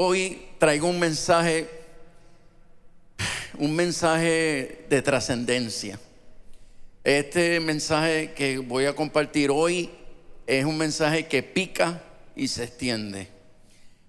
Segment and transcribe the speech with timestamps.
[0.00, 1.68] Hoy traigo un mensaje,
[3.58, 5.98] un mensaje de trascendencia.
[7.02, 9.90] Este mensaje que voy a compartir hoy
[10.46, 12.00] es un mensaje que pica
[12.36, 13.26] y se extiende.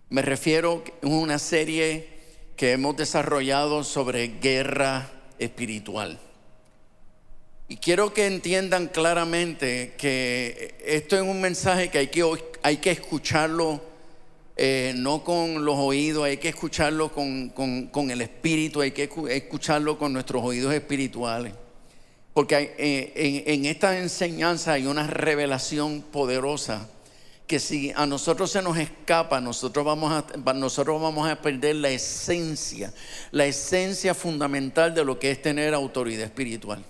[0.09, 2.07] Me refiero a una serie
[2.55, 5.09] que hemos desarrollado sobre guerra
[5.39, 6.19] espiritual.
[7.67, 12.23] Y quiero que entiendan claramente que esto es un mensaje que hay que,
[12.61, 13.89] hay que escucharlo
[14.61, 20.11] eh, no con los oídos, hay que escucharlo con, el espíritu, hay que escucharlo con
[20.11, 21.53] nuestros oídos espirituales.
[22.33, 26.89] Porque eh, en, esta enseñanza hay una revelación poderosa
[27.47, 31.91] que si a nosotros se nos escapa, nosotros vamos a, nosotros vamos a perder la
[31.91, 32.93] esencia,
[33.31, 36.83] la esencia fundamental de lo que es tener autoridad espiritual.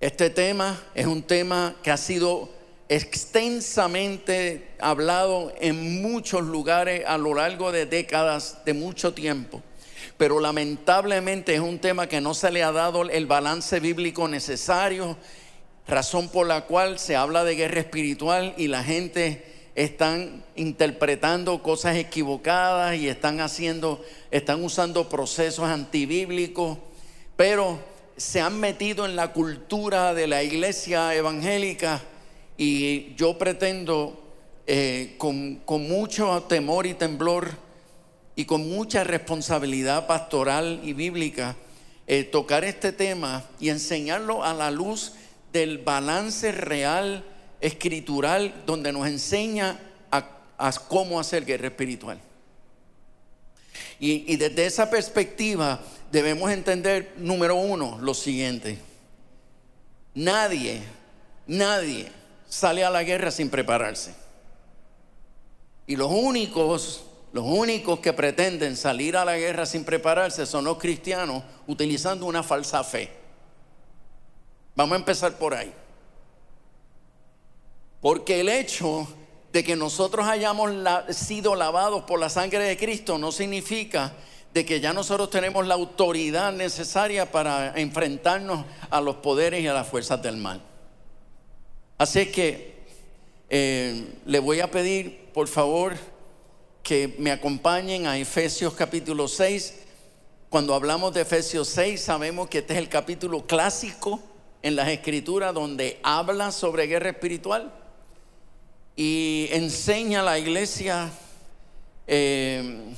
[0.00, 2.55] Este tema es un tema que ha sido
[2.88, 9.62] extensamente hablado en muchos lugares a lo largo de décadas, de mucho tiempo.
[10.16, 15.16] Pero lamentablemente es un tema que no se le ha dado el balance bíblico necesario,
[15.86, 21.96] razón por la cual se habla de guerra espiritual y la gente están interpretando cosas
[21.96, 26.78] equivocadas y están haciendo, están usando procesos antibíblicos,
[27.36, 27.78] pero
[28.16, 32.00] se han metido en la cultura de la iglesia evangélica
[32.56, 34.22] y yo pretendo
[34.66, 37.50] eh, con, mucho temor y temblor
[38.34, 41.56] y con mucha responsabilidad pastoral y bíblica
[42.06, 45.12] eh, tocar este tema y enseñarlo a la luz
[45.52, 47.24] del balance real
[47.60, 49.78] escritural donde nos enseña
[50.10, 52.18] a, cómo hacer guerra espiritual.
[54.00, 58.78] Y, y desde esa perspectiva debemos entender, número uno, lo siguiente.
[60.14, 60.80] Nadie,
[61.46, 62.10] nadie
[62.48, 64.14] sale a la guerra sin prepararse.
[65.86, 70.78] Y los únicos, los únicos que pretenden salir a la guerra sin prepararse son los
[70.78, 73.10] cristianos utilizando una falsa fe.
[74.74, 75.72] Vamos a empezar por ahí.
[78.00, 79.08] Porque el hecho
[79.52, 80.72] de que nosotros hayamos
[81.10, 84.12] sido lavados por la sangre de Cristo no significa
[84.52, 89.74] de que ya nosotros tenemos la autoridad necesaria para enfrentarnos a los poderes y a
[89.74, 90.60] las fuerzas del mal.
[91.98, 92.74] Así que
[93.48, 95.94] eh, le voy a pedir, por favor,
[96.82, 99.74] que me acompañen a Efesios capítulo 6.
[100.50, 104.20] Cuando hablamos de Efesios 6, sabemos que este es el capítulo clásico
[104.62, 107.72] en las escrituras donde habla sobre guerra espiritual
[108.94, 111.10] y enseña a la iglesia
[112.06, 112.94] eh,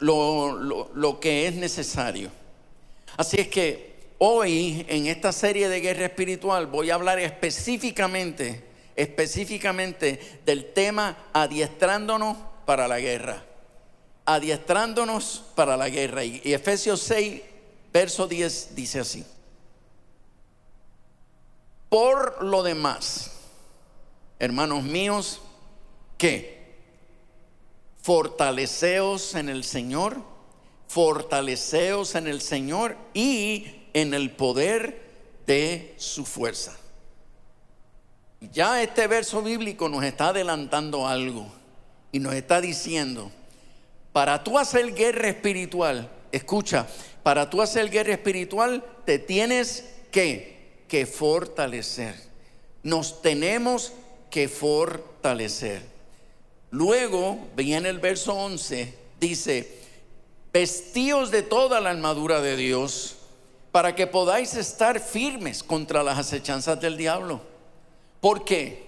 [0.00, 2.30] lo, lo que es necesario.
[3.16, 3.93] Así es que
[4.26, 8.64] Hoy, en esta serie de guerra espiritual, voy a hablar específicamente,
[8.96, 13.44] específicamente del tema adiestrándonos para la guerra.
[14.24, 16.24] Adiestrándonos para la guerra.
[16.24, 17.42] Y Efesios 6,
[17.92, 19.26] verso 10 dice así.
[21.90, 23.30] Por lo demás,
[24.38, 25.42] hermanos míos,
[26.16, 26.78] que
[28.00, 30.16] fortaleceos en el Señor,
[30.88, 35.00] fortaleceos en el Señor y en el poder
[35.46, 36.76] de su fuerza.
[38.52, 41.46] Ya este verso bíblico nos está adelantando algo
[42.12, 43.32] y nos está diciendo,
[44.12, 46.86] para tú hacer guerra espiritual, escucha,
[47.22, 52.14] para tú hacer guerra espiritual te tienes que, que fortalecer.
[52.82, 53.92] Nos tenemos
[54.30, 55.82] que fortalecer.
[56.70, 59.78] Luego viene el verso 11, dice,
[60.52, 63.16] vestíos de toda la armadura de Dios
[63.74, 67.40] para que podáis estar firmes contra las acechanzas del diablo.
[68.20, 68.86] ¿Por qué?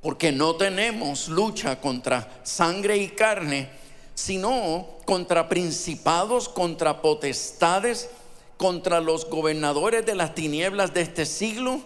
[0.00, 3.70] Porque no tenemos lucha contra sangre y carne,
[4.14, 8.08] sino contra principados, contra potestades,
[8.56, 11.80] contra los gobernadores de las tinieblas de este siglo,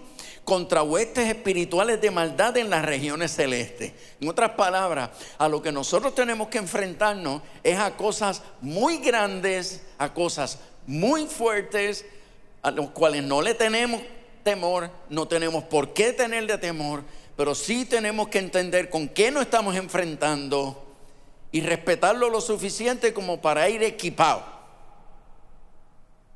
[0.45, 3.95] contra huestes espirituales de maldad en las regiones celestes.
[4.21, 9.81] En otras palabras, a lo que nosotros tenemos que enfrentarnos es a cosas muy grandes,
[9.97, 12.05] a cosas muy fuertes,
[12.63, 14.03] a los cuales no le tenemos
[14.43, 17.05] temor, no tenemos por qué tenerle temor,
[17.37, 20.85] pero sí tenemos que entender con qué nos estamos enfrentando
[21.53, 24.45] y respetarlo lo suficiente como para ir equipado.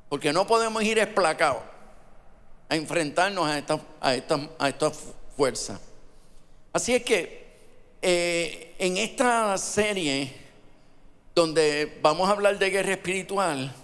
[0.09, 1.63] Porque no podemos ir esplacados
[2.69, 4.91] a enfrentarnos a esta, a esta, a esta
[5.37, 5.81] fuerza.
[6.73, 7.43] Así es que
[8.01, 10.33] eh, en esta serie
[11.35, 13.75] donde vamos a hablar de guerra espiritual,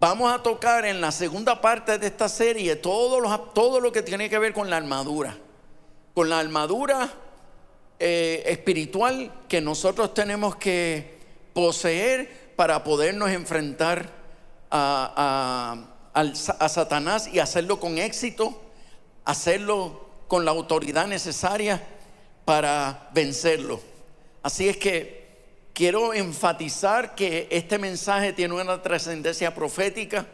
[0.00, 4.38] Vamos a tocar en la segunda parte de esta serie todo lo, que tiene que
[4.38, 5.36] ver con la armadura.
[6.14, 7.12] Con la armadura
[7.98, 11.18] eh, espiritual que nosotros tenemos que
[11.52, 14.08] poseer para podernos enfrentar
[14.70, 15.76] a
[16.66, 18.58] Satanás y hacerlo con éxito,
[19.26, 21.86] hacerlo con la autoridad necesaria
[22.46, 23.80] para vencerlo.
[24.42, 25.19] Así es que
[25.80, 30.26] quiero enfatizar que este mensaje tiene una trascendencia profética,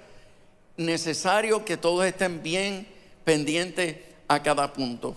[0.76, 2.84] necesario que todos estén bien
[3.22, 3.96] pendientes
[4.26, 5.14] a cada punto.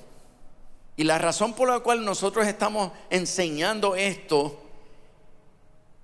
[0.96, 4.56] Y la razón por la cual nosotros estamos enseñando esto,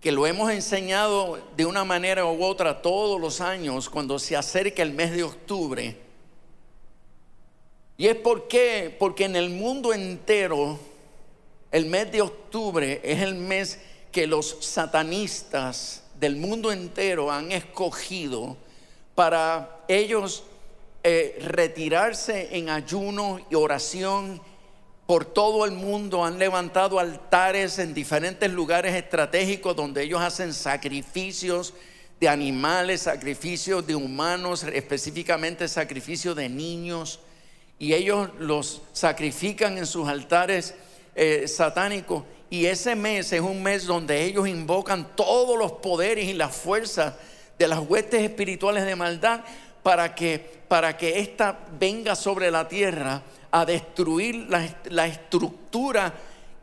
[0.01, 4.81] que lo hemos enseñado de una manera u otra todos los años cuando se acerca
[4.81, 6.00] el mes de octubre,
[7.95, 10.80] y es porque, porque en el mundo entero,
[11.72, 13.80] el mes de octubre es el mes
[14.16, 18.56] que los satanistas del mundo entero han escogido
[19.14, 20.46] para ellos
[21.04, 24.42] eh, retirarse en ayuno y oración
[25.06, 26.24] por todo el mundo.
[26.24, 31.74] Han levantado altares en diferentes lugares estratégicos donde ellos hacen sacrificios
[32.18, 37.20] de animales, sacrificios de humanos, específicamente sacrificios de niños.
[37.80, 40.74] Y ellos los sacrifican en sus altares
[41.16, 42.24] eh, satánicos.
[42.56, 47.16] Y ese mes es un mes donde ellos invocan todos los poderes y las fuerzas
[47.60, 49.42] de las huestes espirituales de maldad
[49.84, 53.22] para que, para que ésta venga sobre la tierra
[53.52, 56.13] a destruir la, la estructura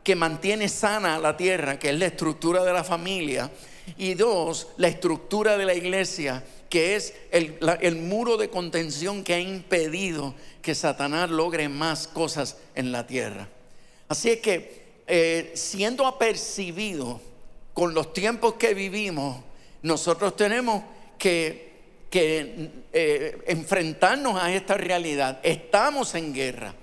[0.03, 3.51] que mantiene sana la tierra, que es la estructura de la familia.
[3.95, 9.35] Y dos, la estructura de la iglesia, que es el, el, muro de contención que
[9.35, 13.47] ha impedido que Satanás logre más cosas en la tierra.
[14.07, 17.19] Así es que eh, siendo apercibido
[17.73, 19.37] con los tiempos que vivimos,
[19.81, 20.83] nosotros tenemos
[21.17, 21.73] que,
[22.91, 25.39] eh, enfrentarnos a esta realidad.
[25.43, 26.73] Estamos en guerra.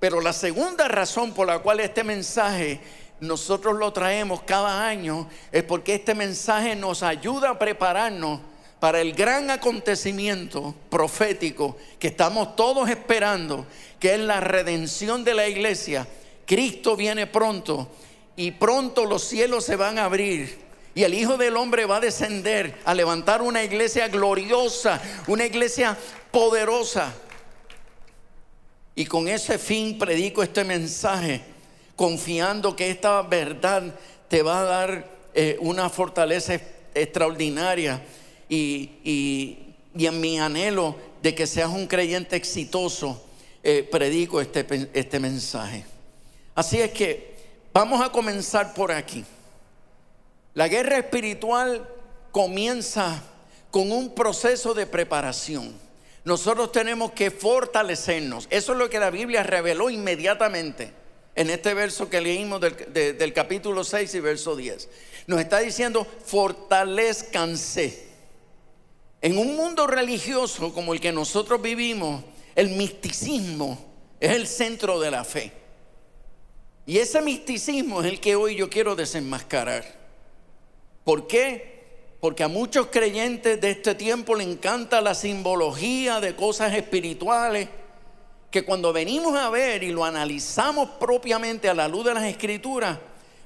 [0.00, 2.80] Pero la segunda razón por la cual este mensaje
[3.20, 8.40] nosotros lo traemos cada año es porque este mensaje nos ayuda a prepararnos
[8.80, 13.66] para el gran acontecimiento profético que estamos todos esperando,
[13.98, 16.06] que es la redención de la iglesia
[16.48, 17.88] Cristo viene pronto
[18.34, 20.66] y pronto los cielos se van a abrir.
[20.94, 25.96] Y el Hijo del Hombre va a descender a levantar una iglesia gloriosa, una iglesia
[26.30, 27.12] poderosa.
[28.94, 31.42] Y con ese fin predico este mensaje,
[31.94, 33.94] confiando que esta verdad
[34.28, 36.58] te va a dar eh, una fortaleza
[36.94, 38.02] extraordinaria
[38.48, 39.58] y,
[39.94, 43.22] en mi anhelo de que seas un creyente exitoso,
[43.62, 45.97] eh, predico este, este mensaje.
[46.58, 47.36] Así es que
[47.72, 49.24] vamos a comenzar por aquí.
[50.54, 51.88] La guerra espiritual
[52.32, 53.22] comienza
[53.70, 55.72] con un proceso de preparación.
[56.24, 58.48] Nosotros tenemos que fortalecernos.
[58.50, 60.90] Eso es lo que la Biblia reveló inmediatamente
[61.36, 64.88] en este verso que leímos del, capítulo 6 y verso 10.
[65.28, 68.08] Nos está diciendo, fortalezcanse.
[69.22, 72.24] En un mundo religioso como el que nosotros vivimos,
[72.56, 73.78] el misticismo
[74.18, 75.57] es el centro de la fe.
[76.88, 79.84] Y ese misticismo es el que hoy yo quiero desenmascarar.
[81.04, 81.84] ¿Por qué?
[82.18, 87.68] Porque a muchos creyentes de este tiempo le encanta la simbología de cosas espirituales,
[88.50, 92.98] que cuando venimos a ver y lo analizamos propiamente a la luz de las escrituras,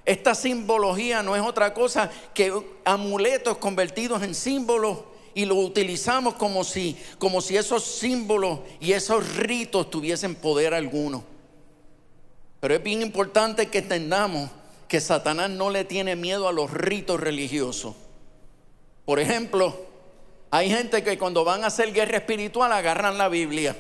[0.05, 2.53] esta simbología no es otra cosa que
[2.85, 4.99] amuletos convertidos en símbolos
[5.35, 11.32] y lo utilizamos como si, como si esos símbolos y esos ritos tuviesen poder alguno.
[12.63, 14.49] Pero es bien importante que entendamos
[14.87, 17.97] que Satanás no le tiene miedo a los ritos religiosos.
[19.05, 19.75] Por ejemplo,
[20.49, 23.77] hay gente que cuando van a hacer guerra espiritual agarran la Biblia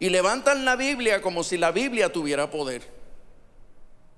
[0.00, 2.82] y levantan la Biblia como si la Biblia tuviera poder.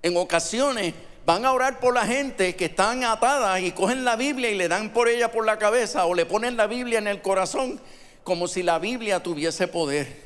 [0.01, 0.95] En ocasiones
[1.27, 4.69] van a orar por la gente que están atadas y cogen la Biblia y le
[4.69, 7.79] dan por ella por la cabeza o le ponen la Biblia en el corazón
[8.23, 10.24] como si la Biblia tuviese poder.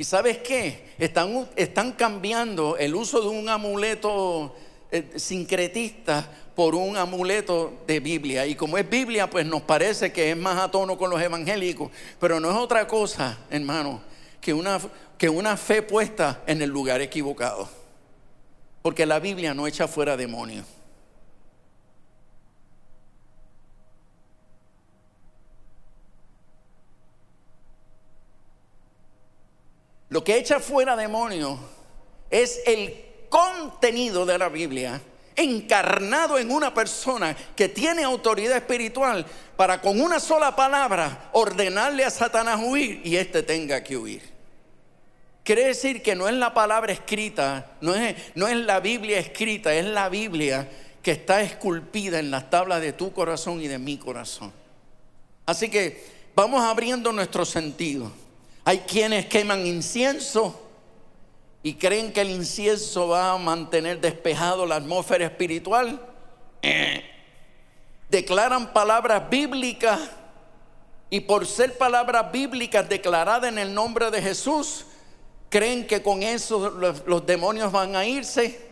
[0.00, 0.94] ¿Y sabes qué?
[0.98, 4.56] Están, están cambiando el uso de un amuleto
[4.90, 8.46] eh, sincretista por un amuleto de Biblia.
[8.46, 11.90] Y como es Biblia, pues nos parece que es más a tono con los evangélicos.
[12.18, 14.00] Pero no es otra cosa, hermano,
[14.40, 14.80] que una,
[15.18, 17.68] que una fe puesta en el lugar equivocado.
[18.80, 20.64] Porque la Biblia no echa fuera demonios.
[30.10, 31.58] Lo que echa fuera demonios
[32.30, 35.00] es el contenido de la Biblia
[35.36, 39.24] encarnado en una persona que tiene autoridad espiritual
[39.56, 44.22] para con una sola palabra ordenarle a Satanás huir y éste tenga que huir.
[45.44, 49.72] quiere decir que no es la palabra escrita, no es, no es la Biblia escrita,
[49.74, 50.68] es la Biblia
[51.02, 54.52] que está esculpida en las tablas de tu corazón y de mi corazón.
[55.46, 58.12] Así que vamos abriendo nuestro sentido.
[58.70, 60.54] Hay quienes queman incienso
[61.60, 66.00] y creen que el incienso va a mantener despejado la atmósfera espiritual.
[66.62, 67.02] Eh.
[68.10, 69.98] Declaran palabras bíblicas
[71.10, 74.86] y por ser palabras bíblicas declaradas en el nombre de Jesús,
[75.48, 78.68] creen que con eso los, demonios van a irse,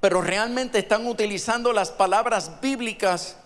[0.00, 3.38] pero realmente están utilizando las palabras bíblicas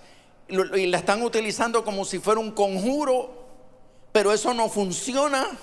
[0.49, 3.47] y la están utilizando como si fuera un conjuro,
[4.11, 5.57] pero eso no funciona.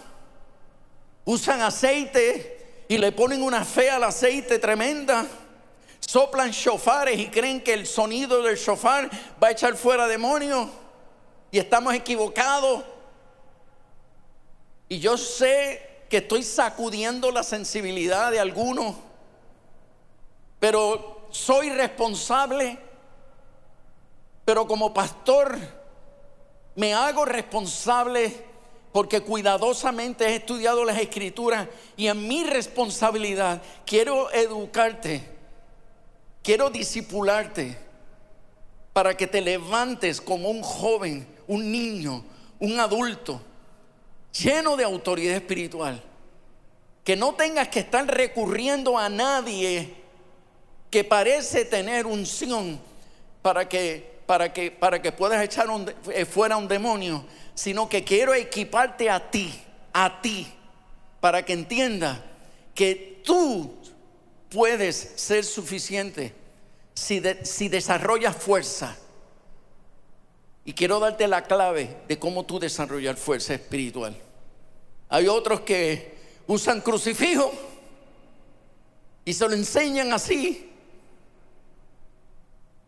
[1.25, 5.25] Usan aceite y le ponen una fe al aceite tremenda.
[6.00, 9.10] Soplan shofares y creen que el sonido del shofar
[9.42, 10.68] va a echar fuera demonios.
[11.51, 12.84] Y estamos equivocados.
[14.90, 18.98] Y yo sé que estoy sacudiendo la sensibilidad de algunos,
[20.60, 22.78] pero soy responsable,
[24.44, 25.58] pero como pastor
[26.75, 28.50] me hago responsable
[28.92, 35.24] porque cuidadosamente he estudiado las escrituras y en mi responsabilidad quiero educarte,
[36.44, 37.78] quiero disipularte
[38.94, 42.24] para que te levantes como un joven, un niño,
[42.60, 43.42] un adulto
[44.32, 46.02] lleno de autoridad espiritual.
[47.04, 49.96] Que no tengas que estar recurriendo a nadie
[50.90, 52.80] que parece tener unción
[53.42, 55.68] para que, para que, para que puedas echar
[56.14, 59.62] eh, fuera un demonio, sino que quiero equiparte a ti,
[59.92, 60.48] a ti,
[61.20, 62.24] para que entienda
[62.74, 63.76] que tú
[64.48, 66.34] puedes ser suficiente
[66.94, 68.96] si, si desarrollas fuerza.
[70.64, 74.16] Y quiero darte la clave de cómo tú desarrollar fuerza espiritual.
[75.10, 76.16] Hay otros que
[76.48, 77.52] usan crucifijo
[79.26, 80.71] y se lo enseñan así.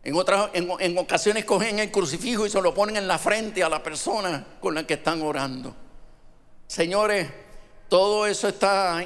[0.04, 3.70] En, otras, en, ocasiones cogen el crucifijo y se lo ponen en la frente a
[3.70, 5.74] la persona con la que están orando.
[6.66, 7.28] Señores,
[7.88, 9.02] todo eso está,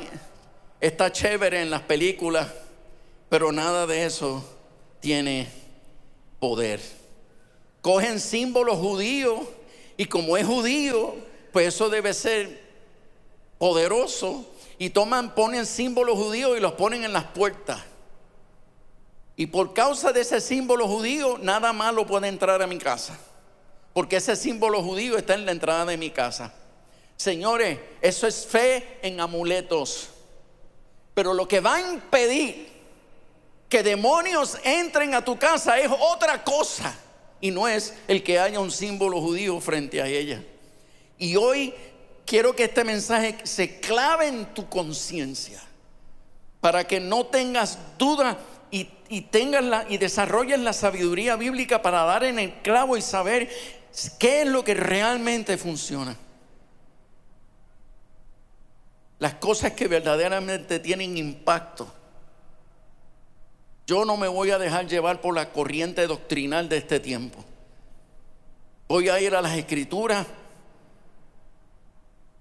[0.81, 2.49] está chévere en las películas,
[3.29, 4.45] pero nada de eso
[4.99, 5.49] tiene
[6.41, 6.81] poder.
[7.81, 9.41] Cogen símbolos judíos
[9.97, 11.15] y como es judío,
[11.53, 12.61] pues eso debe ser
[13.59, 14.47] poderoso
[14.79, 17.83] y toman, ponen símbolos judíos y los ponen en las puertas.
[19.39, 23.17] Y por causa de ese símbolo judío, nada malo puede entrar a mi casa.
[23.93, 26.53] Porque ese símbolo judío está en la entrada de mi casa.
[27.17, 30.09] Señores, eso es fe en amuletos.
[31.15, 32.69] Pero lo que va a impedir
[33.69, 36.99] que demonios entren a tu casa es otra cosa.
[37.41, 40.43] Y no es el que haya un símbolo judío frente a ella.
[41.17, 41.73] Y hoy
[42.27, 45.63] quiero que este mensaje se clave en tu conciencia.
[46.61, 48.37] Para que no tengas duda
[49.09, 53.49] y, tengas la, y desarrolles la sabiduría bíblica para dar en el clavo y saber
[54.19, 56.17] qué es lo que realmente funciona.
[59.19, 61.93] Las cosas que verdaderamente tienen impacto
[63.89, 67.43] yo no me voy a dejar llevar por la corriente doctrinal de este tiempo.
[68.87, 70.27] Voy a ir a las escrituras.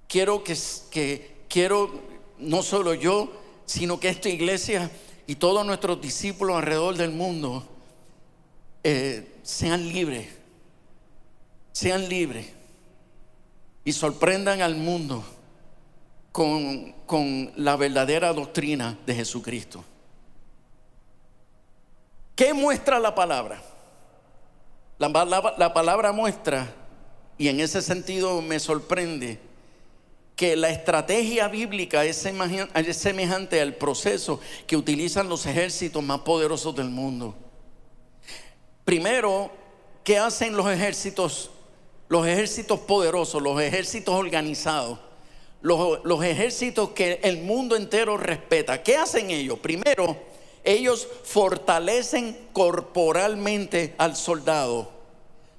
[0.10, 0.58] Quiero que,
[0.92, 2.02] que quiero
[2.38, 3.32] no solo yo,
[3.66, 4.92] sino que esta iglesia
[5.28, 7.64] y todos nuestros discípulos alrededor del mundo
[8.84, 10.30] eh, sean libres,
[11.72, 12.48] sean libres
[13.84, 15.24] y sorprendan al mundo
[16.32, 19.84] con, con la verdadera doctrina de Jesucristo.
[22.36, 23.62] ¿Qué muestra la palabra?
[25.00, 26.68] La, palabra muestra,
[27.38, 29.40] y en ese sentido me sorprende,
[30.38, 36.90] que la estrategia bíblica es semejante al proceso que utilizan los ejércitos más poderosos del
[36.90, 37.34] mundo.
[38.86, 39.52] Primero,
[40.04, 41.50] ¿qué hacen los ejércitos?
[42.08, 45.00] Los ejércitos poderosos, los ejércitos organizados,
[45.62, 48.84] los, los ejércitos que el mundo entero respeta.
[48.84, 49.58] ¿Qué hacen ellos?
[49.58, 50.16] Primero,
[50.64, 54.92] ellos fortalecen corporalmente al soldado.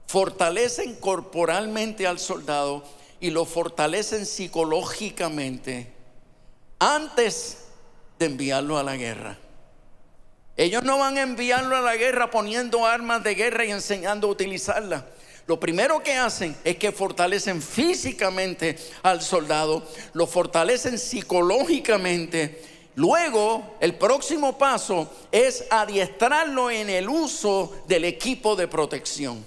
[0.07, 2.85] Fortalecen corporalmente al soldado
[3.21, 5.93] y lo fortalecen psicológicamente
[6.79, 7.59] antes
[8.19, 9.39] de enviarlo a la guerra.
[10.57, 14.31] Ellos no van a enviarlo a la guerra poniendo armas de guerra y enseñando a
[14.31, 15.05] utilizarlas.
[15.47, 19.83] Lo primero que hacen es que fortalecen físicamente al soldado,
[20.13, 28.67] lo fortalecen psicológicamente Luego, el próximo paso es adiestrarlo en el uso del equipo de
[28.67, 29.45] protección.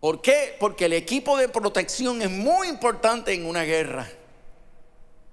[0.00, 0.56] ¿Por qué?
[0.60, 4.08] Porque el equipo de protección es muy importante en una guerra.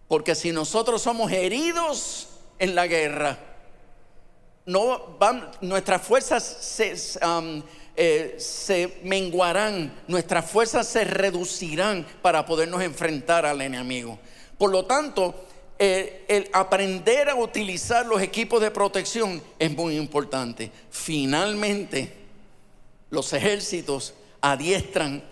[0.07, 3.37] Porque si nosotros somos heridos en la guerra,
[5.61, 6.95] nuestras fuerzas se,
[7.25, 7.61] um,
[7.95, 14.17] eh, se menguarán, nuestras fuerzas se reducirán para podernos enfrentar al enemigo.
[14.57, 15.35] Por lo tanto,
[15.77, 20.71] eh, el aprender a utilizar los equipos de protección es muy importante.
[20.89, 22.11] Finalmente,
[23.11, 24.13] los ejércitos
[24.51, 25.23] adiestran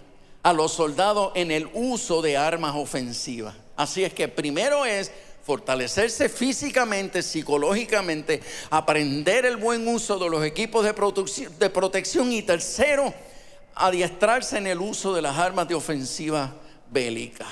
[0.41, 3.55] a los soldados en el uso de armas ofensivas.
[3.75, 5.11] Así es que primero es
[5.43, 8.41] fortalecerse físicamente, psicológicamente,
[8.71, 13.13] aprender el buen uso de los equipos de, protección y tercero,
[13.75, 16.51] adiestrarse en el uso de las armas de ofensiva
[16.89, 17.45] bélica.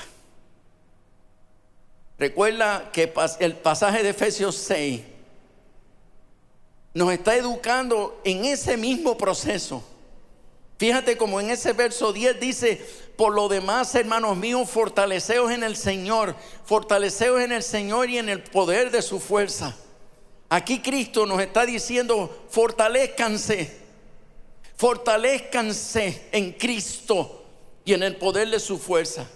[2.18, 5.02] Recuerda que el pasaje de Efesios 6
[6.94, 9.84] nos está educando en ese mismo proceso.
[10.82, 12.84] Fíjate como en ese verso 10 dice,
[13.16, 16.36] por lo demás, hermanos míos, fortaleceos en el Señor,
[16.66, 19.76] fortaleceos en el Señor y en el poder de su fuerza.
[20.50, 23.78] Aquí Cristo nos está diciendo, fortalezcanse,
[24.76, 27.44] fortalezcanse en Cristo
[27.86, 29.28] y en el poder de su fuerza.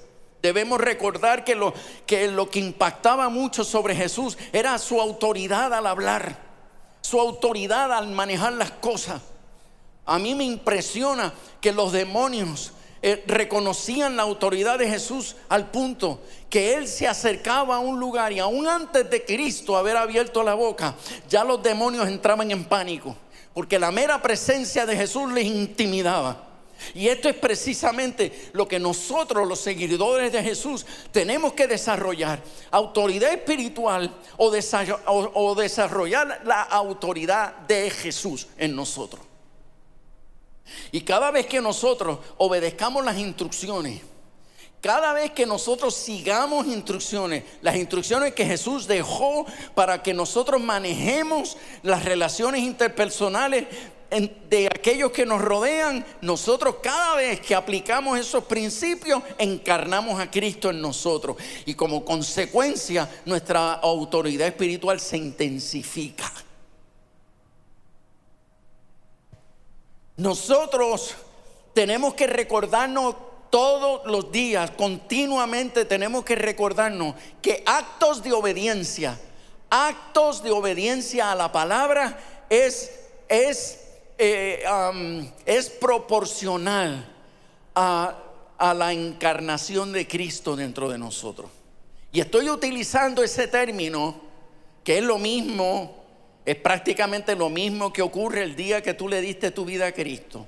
[0.42, 1.76] Debemos recordar que lo,
[2.08, 6.40] que lo que impactaba mucho sobre Jesús era su autoridad al hablar,
[7.02, 9.22] su autoridad al manejar las cosas.
[10.06, 12.72] A mí me impresiona que los demonios
[13.02, 18.32] eh, reconocían la autoridad de Jesús al punto que él se acercaba a un lugar
[18.32, 20.96] y aún antes de Cristo haber abierto la boca,
[21.30, 23.16] ya los demonios entraban en pánico,
[23.54, 26.46] porque la mera presencia de Jesús les intimidaba.
[26.94, 32.42] Y esto es precisamente lo que nosotros, los seguidores de Jesús, tenemos que desarrollar.
[32.72, 39.22] Autoridad espiritual o, desarrollar la autoridad de Jesús en nosotros.
[40.92, 44.02] Y cada vez que nosotros obedezcamos las instrucciones,
[44.82, 51.58] cada vez que nosotros sigamos instrucciones, las instrucciones que Jesús dejó para que nosotros manejemos
[51.82, 53.66] las relaciones interpersonales
[54.12, 60.70] de aquellos que nos rodean, nosotros cada vez que aplicamos esos principios, encarnamos a Cristo
[60.70, 61.36] en nosotros.
[61.66, 66.32] Y como consecuencia, nuestra autoridad espiritual se intensifica.
[70.18, 71.16] Nosotros
[71.74, 73.16] tenemos que recordarnos
[73.50, 79.20] todos los días, continuamente tenemos que recordarnos que actos de obediencia,
[79.70, 82.18] actos de obediencia a la palabra
[82.50, 82.92] es,
[83.28, 83.80] es,
[84.18, 84.64] eh,
[85.46, 87.14] es proporcional
[87.76, 88.18] a,
[88.58, 91.50] a la encarnación de Cristo dentro de nosotros.
[92.12, 94.22] Y estoy utilizando ese término
[94.84, 96.05] que es lo mismo,
[96.46, 99.92] es prácticamente lo mismo que ocurre el día que tú le diste tu vida a
[99.92, 100.46] Cristo.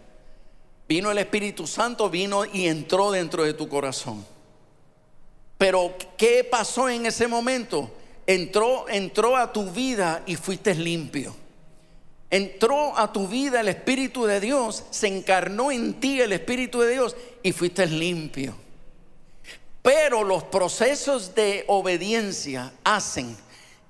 [0.88, 4.26] Vino el Espíritu Santo, vino y entró dentro de tu corazón.
[5.58, 7.92] Pero ¿qué pasó en ese momento?
[8.28, 11.36] Entró, entró a tu vida y fuiste limpio.
[12.30, 16.92] Entró a tu vida el Espíritu de Dios, se encarnó en ti el Espíritu de
[16.92, 18.56] Dios y fuiste limpio.
[19.82, 23.36] Pero los procesos de obediencia hacen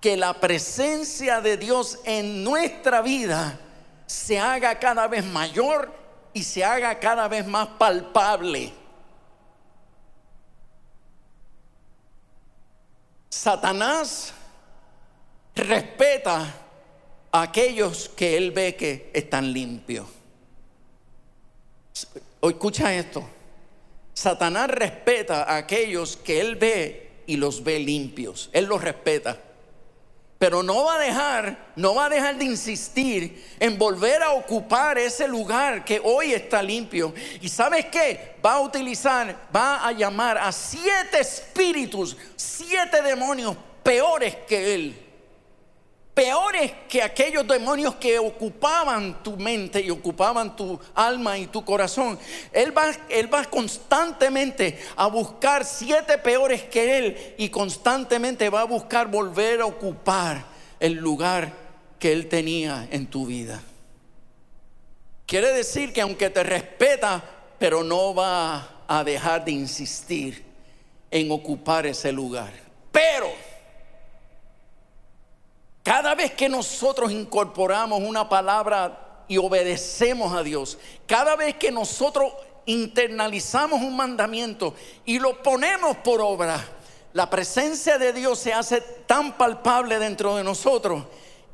[0.02, 3.60] que la presencia de Dios en nuestra vida
[4.06, 5.92] se haga cada vez mayor
[6.34, 8.72] y se haga cada vez más palpable.
[13.30, 14.34] Satanás
[15.56, 16.54] respeta
[17.32, 20.08] a aquellos que él ve que están limpios.
[22.40, 23.28] O escucha esto.
[24.14, 28.50] Satanás respeta a aquellos que él ve y los ve limpios.
[28.54, 29.38] Él los respeta.
[30.38, 34.98] Pero no va a dejar, no va a dejar de insistir en volver a ocupar
[34.98, 37.14] ese lugar que hoy está limpio.
[37.42, 38.36] Y sabes qué?
[38.46, 45.07] Va a utilizar, va a llamar a siete espíritus, siete demonios peores que él
[46.18, 52.18] peores que aquellos demonios que ocupaban tu mente y ocupaban tu alma y tu corazón.
[52.52, 58.64] Él va, él va constantemente a buscar siete peores que él y constantemente va a
[58.64, 60.44] buscar volver a ocupar
[60.80, 61.54] el lugar
[62.00, 63.62] que él tenía en tu vida.
[65.28, 67.24] Quiere decir que aunque te respeta,
[67.60, 70.44] pero no va a dejar de insistir
[71.12, 72.52] en ocupar ese lugar.
[72.92, 73.28] Pero
[75.88, 82.34] cada vez que nosotros incorporamos una palabra y obedecemos a Dios, cada vez que nosotros
[82.66, 86.62] internalizamos un mandamiento y lo ponemos por obra,
[87.14, 91.06] la presencia de Dios se hace tan palpable dentro de nosotros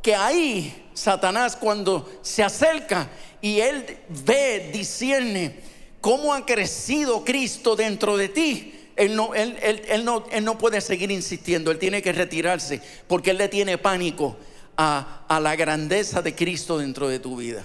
[0.02, 5.60] que ahí Satanás cuando se acerca y él ve, discierne
[6.02, 10.82] cómo ha crecido Cristo dentro de ti, él no, él, él, no, él no puede
[10.82, 14.38] seguir insistiendo, él tiene que retirarse porque él le tiene pánico
[14.78, 17.64] a, a la grandeza de Cristo dentro de tu vida,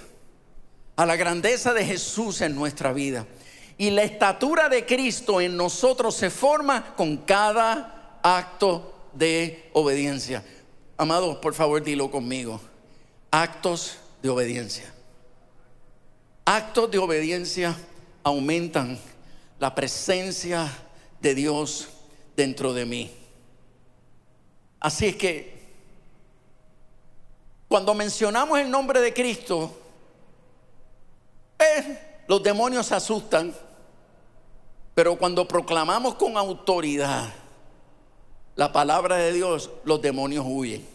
[0.96, 3.26] a la grandeza de Jesús en nuestra vida.
[3.76, 10.44] Y la estatura de Cristo en nosotros se forma con cada acto de obediencia.
[10.96, 12.60] Amados, por favor, dilo conmigo.
[13.30, 14.92] Actos de obediencia.
[16.44, 17.76] Actos de obediencia
[18.24, 18.98] aumentan
[19.60, 20.68] la presencia
[21.20, 21.88] de Dios
[22.36, 23.10] dentro de mí.
[24.80, 25.58] Así es que
[27.68, 29.76] cuando mencionamos el nombre de Cristo,
[31.58, 33.54] eh, los demonios se asustan,
[34.94, 37.28] pero cuando proclamamos con autoridad
[38.56, 40.86] la palabra de Dios, los demonios huyen.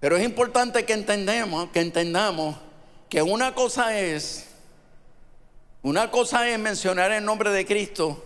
[0.00, 2.56] Pero es importante que entendamos, que entendamos
[3.08, 4.47] que una cosa es
[5.82, 8.24] una cosa es mencionar el nombre de Cristo,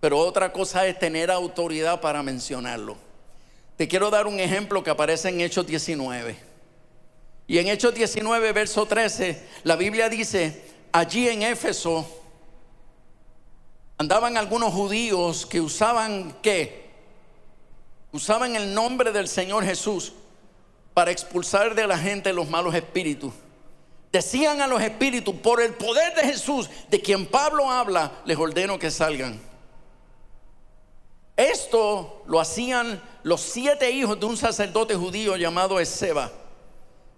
[0.00, 2.96] pero otra cosa es tener autoridad para mencionarlo.
[3.76, 6.36] Te quiero dar un ejemplo que aparece en Hechos 19.
[7.48, 12.06] Y en Hechos 19, verso 13, la Biblia dice, allí en Éfeso
[13.98, 16.90] andaban algunos judíos que usaban qué?
[18.12, 20.12] Usaban el nombre del Señor Jesús
[20.94, 23.32] para expulsar de la gente los malos espíritus
[24.12, 28.78] decían a los espíritus, por el poder de Jesús, de quien Pablo habla, les ordeno
[28.78, 29.40] que salgan.
[31.34, 36.30] Esto lo hacían los siete hijos de un sacerdote judío llamado Ezeba.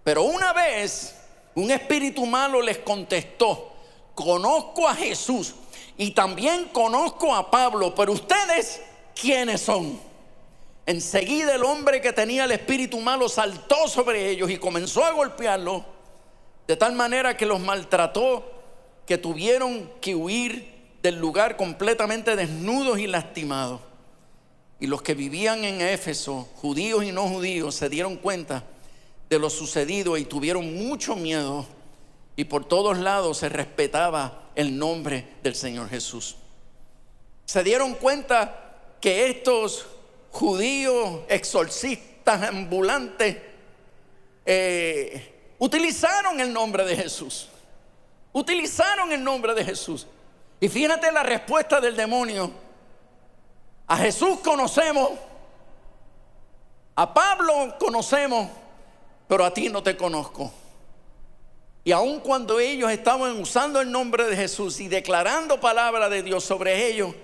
[0.05, 1.17] Pero una vez
[1.57, 3.73] un espíritu malo les contestó,
[4.15, 5.55] conozco a Jesús
[5.99, 8.81] y también conozco a Pablo, pero ustedes,
[9.21, 9.99] ¿quiénes son?
[10.87, 15.83] Enseguida el hombre que tenía el espíritu malo saltó sobre ellos y comenzó a golpearlos
[16.67, 18.51] de tal manera que los maltrató,
[19.07, 23.81] que tuvieron que huir del lugar completamente desnudos y lastimados.
[24.81, 28.65] Y los que vivían en Éfeso, judíos y no judíos, se dieron cuenta
[29.29, 31.67] de lo sucedido y tuvieron mucho miedo.
[32.37, 36.37] Y por todos lados se respetaba el nombre del Señor Jesús.
[37.45, 39.87] Se dieron cuenta que estos
[40.31, 43.37] judíos exorcistas ambulantes
[44.47, 45.34] eh,
[45.65, 47.49] Utilizaron el nombre de Jesús.
[48.35, 50.07] Utilizaron el nombre de Jesús.
[50.61, 52.51] Y fíjate la respuesta del demonio.
[53.87, 55.13] A Jesús conocemos.
[56.95, 58.47] A Pablo conocemos.
[59.27, 60.53] Pero a ti no te conozco.
[61.83, 66.45] Y aun cuando ellos estaban usando el nombre de Jesús y declarando palabra de Dios
[66.45, 67.15] sobre ellos,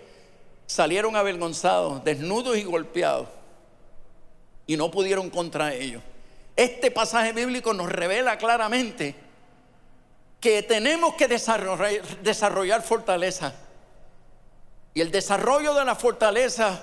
[0.64, 3.28] salieron avergonzados, desnudos y golpeados.
[4.66, 6.02] Y no pudieron contra ellos.
[6.60, 9.14] Este pasaje bíblico nos revela claramente
[10.38, 13.54] que tenemos que desarrollar, fortaleza.
[14.92, 16.82] Y el desarrollo de la fortaleza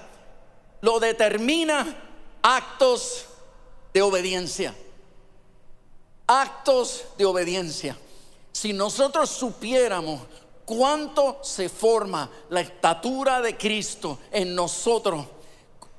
[0.82, 1.96] lo determina
[2.42, 3.26] actos
[3.94, 4.74] de obediencia.
[6.26, 7.96] Actos de obediencia.
[8.52, 10.22] Si nosotros supiéramos
[10.66, 15.24] cuánto se forma la estatura de Cristo en nosotros,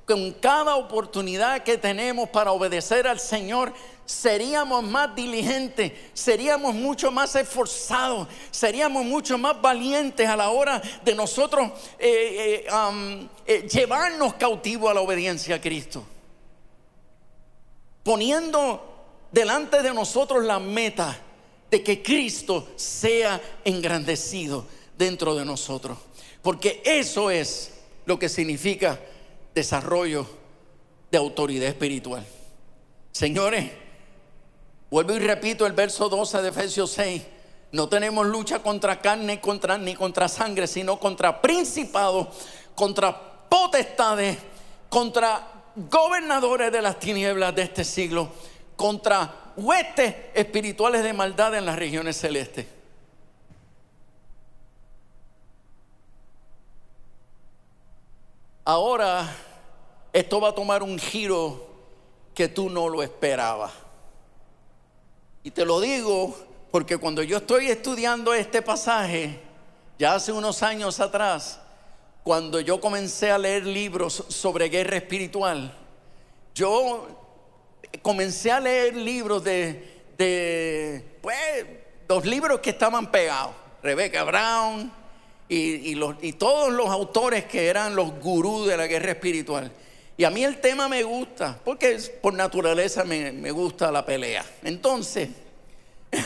[0.08, 3.74] con cada oportunidad que tenemos para obedecer al Señor,
[4.06, 11.14] seríamos más diligentes, seríamos mucho más esforzados, seríamos mucho más valientes a la hora de
[11.14, 16.06] nosotros eh, eh, eh, llevarnos cautivo a la obediencia a Cristo.
[18.02, 18.82] Poniendo
[19.30, 21.18] delante de nosotros la meta
[21.70, 24.64] de que Cristo sea engrandecido
[24.96, 25.98] dentro de nosotros.
[26.40, 27.74] Porque eso es
[28.06, 28.98] lo que significa
[29.58, 30.24] desarrollo
[31.10, 32.24] de autoridad espiritual.
[33.10, 33.70] Señores,
[34.88, 37.22] vuelvo y repito el verso 12 de Efesios 6.
[37.72, 42.28] No tenemos lucha contra carne contra, ni contra sangre, sino contra principados,
[42.76, 44.38] contra potestades,
[44.88, 48.30] contra gobernadores de las tinieblas de este siglo,
[48.76, 52.66] contra huestes espirituales de maldad en las regiones celestes.
[58.64, 59.26] Ahora
[60.18, 61.66] esto va a tomar un giro
[62.34, 63.72] que tú no lo esperabas.
[65.42, 66.36] Y te lo digo
[66.70, 69.40] porque cuando yo estoy estudiando este pasaje,
[69.98, 71.60] ya hace unos años atrás,
[72.22, 75.74] cuando yo comencé a leer libros sobre guerra espiritual,
[76.54, 77.08] yo
[78.02, 81.66] comencé a leer libros de, pues,
[82.08, 83.54] los libros que estaban pegados.
[83.82, 84.92] Rebecca Brown
[85.48, 89.72] y, los, y todos los autores que eran los gurús de la guerra espiritual.
[90.18, 94.44] Y a mí el tema me gusta, porque por naturaleza me, gusta la pelea.
[94.64, 95.28] Entonces,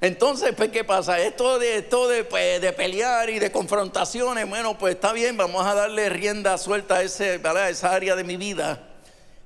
[0.00, 1.20] Entonces, pues, ¿qué pasa?
[1.20, 5.66] Esto de, esto de, pues, de pelear y de confrontaciones, bueno, pues está bien, vamos
[5.66, 8.82] a darle rienda suelta a, ese, esa área de mi vida.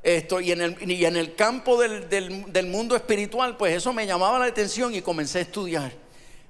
[0.05, 4.07] Esto, y, en el, y en el campo del, del mundo espiritual, pues eso me
[4.07, 5.93] llamaba la atención y comencé a estudiar.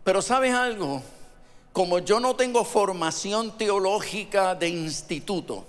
[0.03, 1.03] Pero ¿sabes algo?
[1.73, 5.67] Como yo no tengo formación teológica de instituto,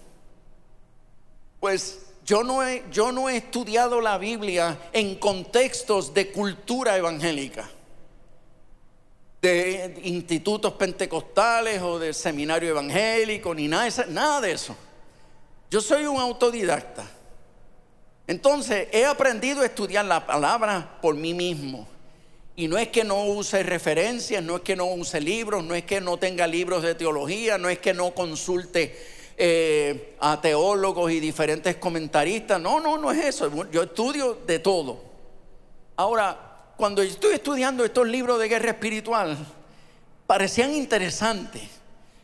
[1.65, 7.67] pues yo no, he, yo no he estudiado la Biblia en contextos de cultura evangélica,
[9.41, 14.03] de institutos pentecostales o de seminario evangélico, ni nada de eso.
[14.09, 14.75] Nada de eso.
[15.71, 17.03] Yo soy un autodidacta.
[18.27, 21.87] Entonces he aprendido a estudiar la palabra por mí mismo.
[22.55, 25.83] Y no es que no use referencias, no es que no use libros, no es
[25.83, 31.19] que no tenga libros de teología, no es que no consulte eh, a teólogos y
[31.19, 32.59] diferentes comentaristas.
[32.59, 33.51] No, no, no es eso.
[33.71, 35.01] Yo estudio de todo.
[35.95, 39.37] Ahora, cuando estoy estudiando estos libros de guerra espiritual,
[40.27, 41.63] parecían interesantes.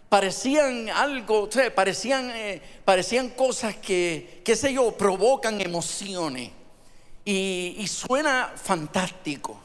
[0.10, 6.52] Parecían algo, o sea, parecían, eh, parecían cosas que, qué sé yo, provocan emociones.
[7.24, 9.60] Y, y suena fantástico.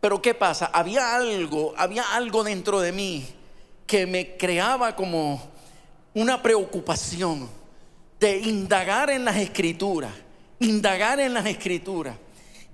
[0.00, 0.66] Pero ¿qué pasa?
[0.66, 3.26] Había algo, había algo dentro de mí
[3.86, 5.53] que me creaba como
[6.14, 7.48] una preocupación
[8.20, 10.12] de indagar en las escrituras,
[10.60, 12.16] indagar en las escrituras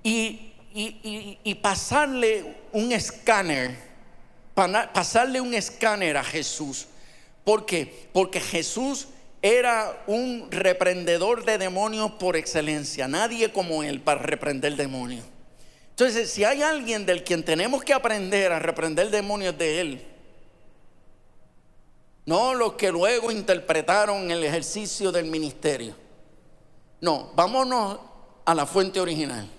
[0.03, 3.75] y, y pasarle un escáner,
[4.53, 6.87] pasarle un escáner a Jesús.
[7.43, 8.07] ¿Por qué?
[8.13, 9.07] Porque Jesús
[9.41, 15.25] era un reprendedor de demonios por excelencia, nadie como él para reprender demonios.
[15.89, 20.05] Entonces, si hay alguien del quien tenemos que aprender a reprender demonios de él,
[22.25, 25.95] no los que luego interpretaron el ejercicio del ministerio.
[27.01, 27.99] No, vámonos
[28.45, 29.49] a la fuente original.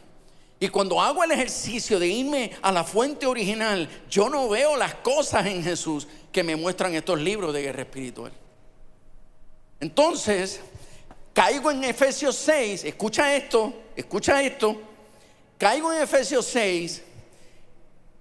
[0.60, 4.94] Y cuando hago el ejercicio de irme a la fuente original, yo no veo las
[4.94, 8.32] cosas en Jesús que me muestran estos libros de guerra espiritual.
[9.80, 10.60] Entonces,
[11.32, 14.80] caigo en Efesios 6, escucha esto, escucha esto.
[15.58, 17.02] Caigo en Efesios 6,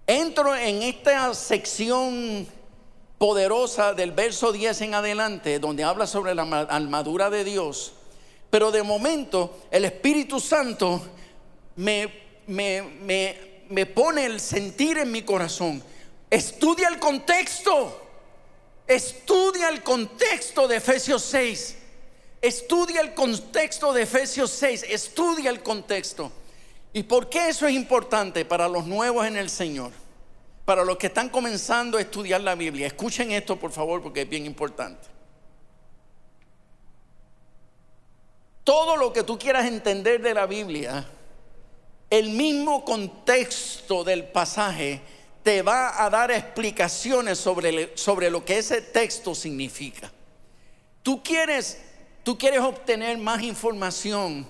[0.08, 2.48] entro en esta sección
[3.22, 7.94] poderosa del verso 10 en adelante, donde habla sobre la armadura de Dios.
[8.50, 11.00] Pero de momento el Espíritu Santo
[11.76, 12.12] me,
[12.48, 13.38] me, me,
[13.70, 15.84] me pone el sentir en mi corazón.
[16.32, 18.02] Estudia el contexto.
[18.88, 21.76] Estudia el contexto de Efesios 6.
[22.42, 24.86] Estudia el contexto de Efesios 6.
[24.90, 26.32] Estudia el contexto.
[26.92, 30.01] ¿Y por qué eso es importante para los nuevos en el Señor?
[30.72, 32.88] Para los que están comenzando a estudiar la Biblia.
[32.88, 35.06] Escuchen esto, por favor, porque es bien importante.
[38.64, 41.06] Todo lo que tú quieras entender de la Biblia,
[42.10, 45.02] el mismo contexto del pasaje
[45.44, 50.10] te va a dar explicaciones sobre, sobre lo que ese texto significa.
[51.04, 51.82] Tú quieres,
[52.24, 54.48] tú quieres obtener más información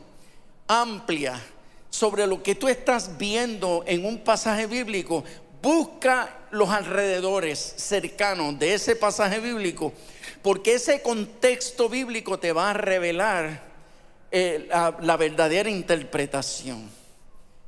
[0.67, 1.41] amplia
[1.89, 5.23] sobre lo que tú estás viendo en un pasaje bíblico,
[5.61, 9.93] busca los alrededores cercanos de ese pasaje bíblico,
[10.41, 13.63] porque ese contexto bíblico te va a revelar
[14.31, 16.89] eh, la, verdadera interpretación.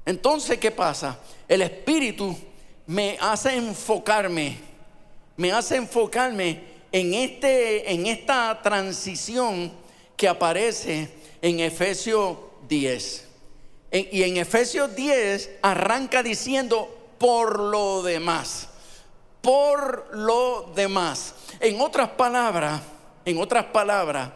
[0.06, 1.20] Entonces, ¿qué pasa?
[1.48, 2.36] El Espíritu
[2.88, 4.58] me hace enfocarme,
[5.38, 9.72] me hace enfocarme en, este, en esta transición
[10.18, 11.10] que aparece
[11.42, 13.28] en Efesios 10
[13.92, 18.70] y en Efesios 10 arranca diciendo por lo demás.
[19.42, 21.36] Por lo demás.
[21.60, 22.82] En otras palabras,
[23.26, 24.30] en otras palabras,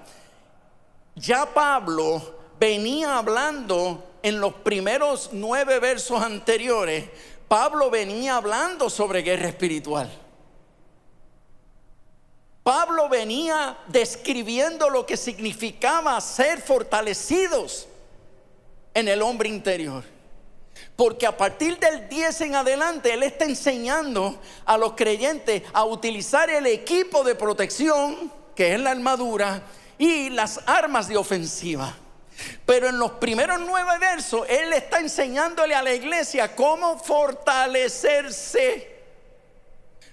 [1.15, 7.05] ya Pablo venía hablando en los primeros nueve versos anteriores,
[7.47, 10.09] Pablo venía hablando sobre guerra espiritual.
[12.63, 17.87] Pablo venía describiendo lo que significaba ser fortalecidos
[18.93, 20.03] en el hombre interior.
[20.97, 26.49] Porque a partir del 10 en adelante, Él está enseñando a los creyentes a utilizar
[26.49, 29.61] el equipo de protección, que es la armadura,
[29.99, 31.95] y las armas de ofensiva.
[32.65, 38.95] Pero en los primeros nueve versos, Él está enseñándole a la iglesia cómo fortalecerse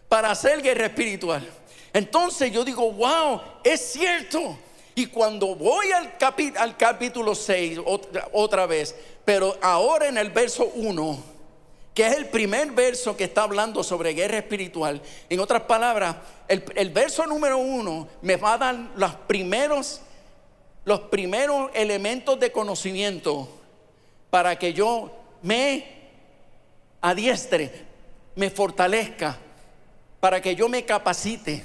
[0.07, 1.51] para hacer guerra espiritual.
[1.94, 4.59] Entonces yo digo, wow, es cierto.
[4.94, 6.14] Y cuando voy al,
[6.57, 7.80] al capítulo 6
[8.33, 11.22] otra, vez, pero ahora en el verso 1,
[11.92, 16.64] que es el primer verso que está hablando sobre guerra espiritual, en otras palabras, el,
[16.76, 20.00] el verso número 1 me va a dar los primeros,
[20.85, 23.48] los primeros elementos de conocimiento
[24.30, 25.11] para que yo
[25.42, 25.92] me
[27.00, 27.85] adiestre
[28.35, 29.38] me fortalezca,
[30.20, 31.64] para que yo me capacite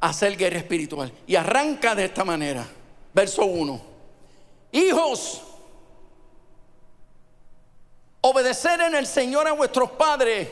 [0.00, 1.12] hacer guerra espiritual.
[1.26, 2.66] Y arranca de esta manera.
[3.12, 3.80] Verso 1.
[4.72, 5.42] Hijos,
[8.20, 10.48] obedecer en el Señor a vuestros padres,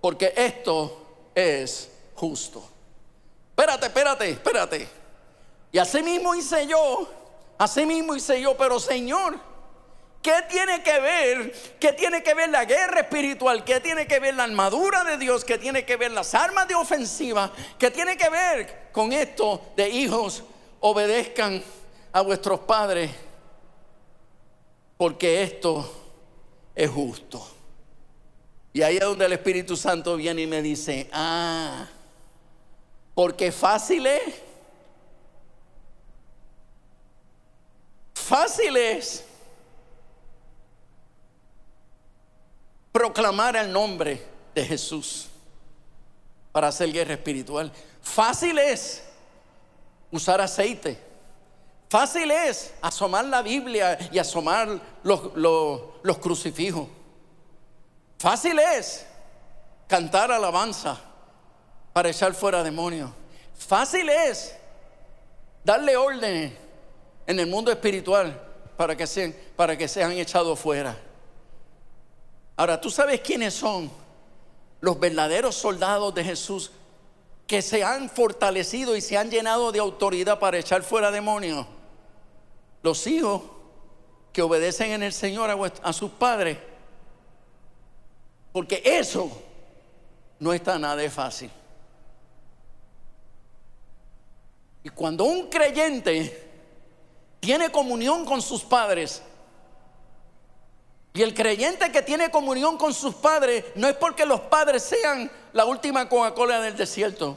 [0.00, 2.62] porque esto es justo.
[3.50, 4.88] Espérate, espérate, espérate.
[5.72, 7.08] Y así mismo hice yo,
[7.58, 9.38] así mismo hice yo, pero Señor,
[10.22, 11.52] ¿qué tiene que ver?
[11.78, 13.64] ¿Qué tiene que ver la guerra espiritual?
[13.64, 15.44] ¿Qué tiene que ver la armadura de Dios?
[15.44, 17.52] ¿Qué tiene que ver las armas de ofensiva?
[17.78, 20.42] ¿Qué tiene que ver con esto de hijos
[20.80, 21.62] obedezcan
[22.12, 23.10] a vuestros padres?
[24.96, 25.90] Porque esto
[26.74, 27.56] es justo.
[28.72, 31.86] Y ahí es donde el Espíritu Santo viene y me dice, ah,
[33.14, 34.34] porque fácil es.
[38.14, 39.24] Fácil es
[42.92, 44.24] proclamar el nombre
[44.54, 45.28] de Jesús
[46.52, 47.72] para hacer guerra espiritual.
[48.02, 49.02] Fácil es
[50.10, 50.98] usar aceite.
[51.88, 56.88] Fácil es asomar la Biblia y asomar los, los crucifijos.
[58.18, 59.06] Fácil es
[59.88, 61.00] cantar alabanza
[61.92, 63.10] para echar fuera demonios.
[63.58, 64.54] Fácil es
[65.64, 66.52] darle órdenes
[67.26, 68.40] en el mundo espiritual
[68.76, 70.96] para que sean, para que sean echados fuera.
[72.60, 73.90] Ahora, ¿tú sabes quiénes son
[74.82, 76.70] los verdaderos soldados de Jesús
[77.46, 81.66] que se han fortalecido y se han llenado de autoridad para echar fuera demonios?
[82.82, 83.40] Los hijos
[84.30, 86.58] que obedecen en el Señor a, sus padres.
[88.52, 89.30] Porque eso
[90.38, 91.50] no está nada de fácil.
[94.84, 96.46] Y cuando un creyente
[97.40, 99.22] tiene comunión con sus padres,
[101.12, 105.30] y el creyente que tiene comunión con sus padres no es porque los padres sean
[105.52, 107.36] la última Coca-Cola del desierto.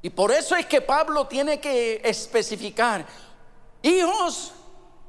[0.00, 3.04] Y por eso es que Pablo tiene que especificar,
[3.82, 4.52] hijos,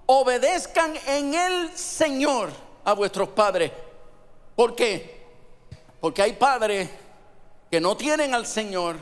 [0.05, 2.49] obedezcan en el Señor
[2.83, 3.71] a vuestros padres.
[4.55, 5.23] ¿Por qué?
[6.01, 6.89] Porque hay padres
[7.71, 8.97] que no tienen al Señor.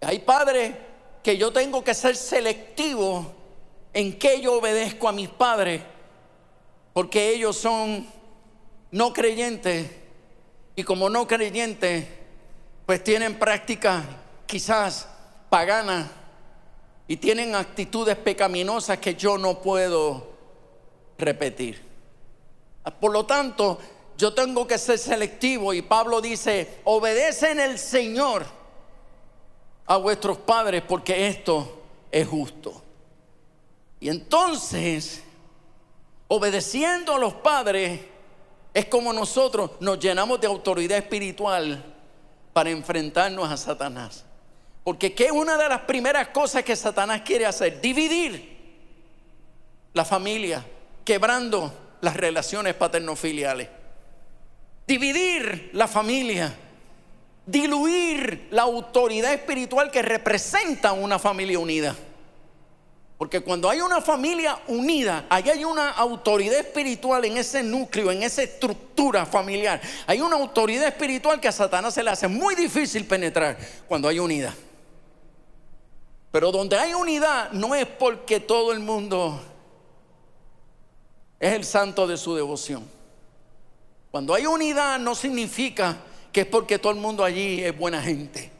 [0.00, 0.74] Hay padres
[1.22, 3.43] que yo tengo que ser selectivo
[3.94, 5.80] en que yo obedezco a mis padres,
[6.92, 8.06] porque ellos son
[8.90, 9.90] no creyentes
[10.76, 12.06] y como no creyentes,
[12.84, 14.04] pues tienen prácticas
[14.46, 15.08] quizás
[15.48, 16.10] paganas
[17.06, 20.34] y tienen actitudes pecaminosas que yo no puedo
[21.16, 21.82] repetir.
[23.00, 23.78] Por lo tanto,
[24.16, 28.44] yo tengo que ser selectivo y Pablo dice, obedecen el Señor
[29.86, 32.83] a vuestros padres porque esto es justo.
[34.04, 35.24] Y entonces,
[36.28, 38.02] obedeciendo a los padres,
[38.74, 41.82] es como nosotros nos llenamos de autoridad espiritual
[42.52, 44.26] para enfrentarnos a Satanás.
[44.84, 47.80] Porque ¿qué es una de las primeras cosas que Satanás quiere hacer?
[47.80, 48.76] Dividir
[49.94, 50.62] la familia,
[51.02, 53.68] quebrando las relaciones paterno-filiales
[54.86, 56.54] dividir la familia,
[57.46, 61.96] diluir la autoridad espiritual que representa una familia unida.
[63.24, 68.22] Porque cuando hay una familia unida, ahí hay una autoridad espiritual en ese núcleo, en
[68.22, 69.80] esa estructura familiar.
[70.06, 73.56] Hay una autoridad espiritual que a Satanás se le hace muy difícil penetrar
[73.88, 74.52] cuando hay unidad.
[76.32, 79.40] Pero donde hay unidad no es porque todo el mundo
[81.40, 82.86] es el santo de su devoción.
[84.10, 85.96] Cuando hay unidad no significa
[86.30, 88.52] que es porque todo el mundo allí es buena gente.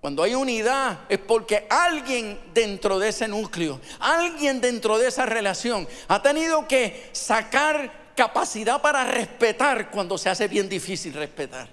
[0.00, 5.88] Cuando hay unidad es porque alguien dentro de ese núcleo, alguien dentro de esa relación
[6.06, 11.68] ha tenido que sacar capacidad para respetar cuando se hace bien difícil respetar.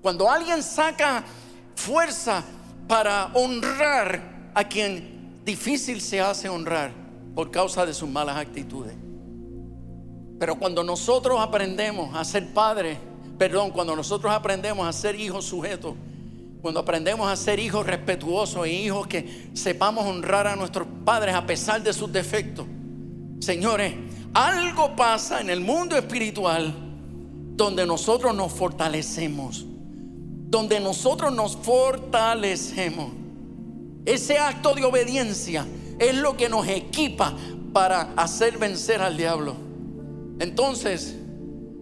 [0.00, 1.22] Cuando alguien saca
[1.74, 2.42] fuerza
[2.86, 6.92] para honrar a quien difícil se hace honrar
[7.34, 8.94] por causa de sus malas actitudes.
[10.38, 12.96] Pero cuando nosotros aprendemos a ser padres,
[13.36, 15.94] perdón, cuando nosotros aprendemos a ser hijos sujetos,
[16.60, 21.46] cuando aprendemos a ser hijos respetuosos e hijos que sepamos honrar a nuestros padres a
[21.46, 22.66] pesar de sus defectos,
[23.40, 23.94] señores,
[24.34, 26.74] algo pasa en el mundo espiritual
[27.54, 29.64] donde nosotros nos fortalecemos,
[30.48, 33.12] donde nosotros nos fortalecemos.
[34.04, 35.66] Ese acto de obediencia
[35.98, 37.34] es lo que nos equipa
[37.72, 39.54] para hacer vencer al diablo.
[40.38, 41.16] Entonces,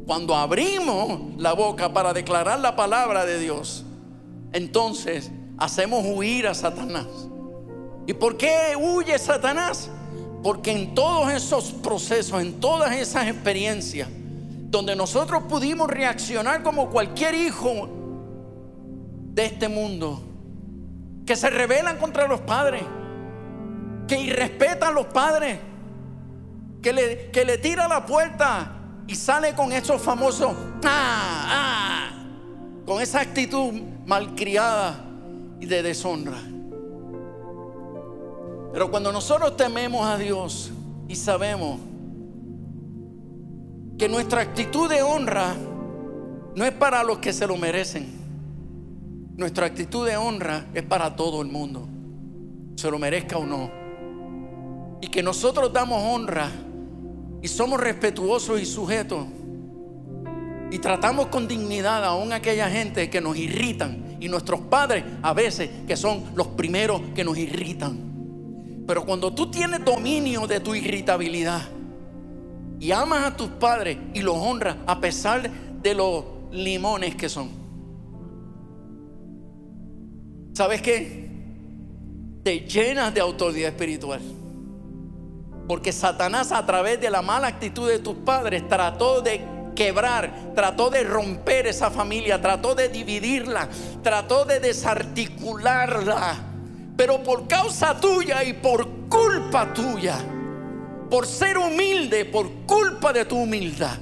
[0.06, 3.85] cuando abrimos la boca para declarar la palabra de Dios,
[4.56, 7.06] entonces hacemos huir a Satanás.
[8.06, 9.90] ¿Y por qué huye Satanás?
[10.42, 14.08] Porque en todos esos procesos, en todas esas experiencias,
[14.70, 17.90] donde nosotros pudimos reaccionar como cualquier hijo
[19.34, 20.22] de este mundo,
[21.26, 22.82] que se rebelan contra los padres,
[24.08, 25.58] que irrespetan a los padres,
[26.80, 28.72] que le, que le tira la puerta
[29.06, 30.54] y sale con esos famosos,
[30.84, 32.15] ah, ah,
[32.86, 33.74] con esa actitud
[34.06, 35.04] malcriada
[35.60, 36.38] y de deshonra.
[38.72, 40.70] Pero cuando nosotros tememos a Dios
[41.08, 41.80] y sabemos
[43.98, 45.54] que nuestra actitud de honra
[46.54, 48.06] no es para los que se lo merecen,
[49.36, 51.88] nuestra actitud de honra es para todo el mundo,
[52.76, 53.70] se lo merezca o no.
[55.00, 56.50] Y que nosotros damos honra
[57.42, 59.26] y somos respetuosos y sujetos
[60.70, 65.32] y tratamos con dignidad aún a aquella gente que nos irritan y nuestros padres a
[65.32, 67.98] veces que son los primeros que nos irritan.
[68.86, 71.62] Pero cuando tú tienes dominio de tu irritabilidad
[72.78, 77.50] y amas a tus padres y los honras a pesar de los limones que son,
[80.52, 81.26] ¿sabes qué?
[82.42, 84.20] Te llenas de autoridad espiritual.
[85.66, 90.90] Porque Satanás a través de la mala actitud de tus padres trató de quebrar, trató
[90.90, 93.68] de romper esa familia, trató de dividirla,
[94.02, 96.34] trató de desarticularla.
[96.96, 100.18] Pero por causa tuya y por culpa tuya,
[101.08, 103.98] por ser humilde, por culpa de tu humildad,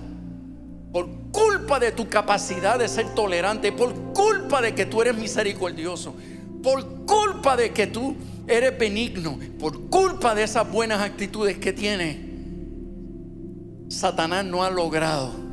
[0.90, 6.14] por culpa de tu capacidad de ser tolerante, por culpa de que tú eres misericordioso,
[6.62, 8.16] por culpa de que tú
[8.46, 12.16] eres benigno, por culpa de esas buenas actitudes que tienes,
[13.88, 15.43] Satanás no ha logrado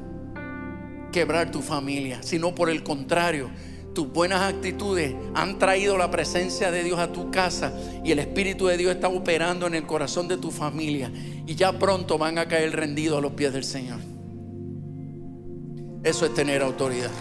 [1.12, 3.50] quebrar tu familia, sino por el contrario,
[3.94, 8.68] tus buenas actitudes han traído la presencia de Dios a tu casa y el Espíritu
[8.68, 11.12] de Dios está operando en el corazón de tu familia
[11.46, 14.00] y ya pronto van a caer rendidos a los pies del Señor.
[16.04, 17.12] Eso es tener autoridad.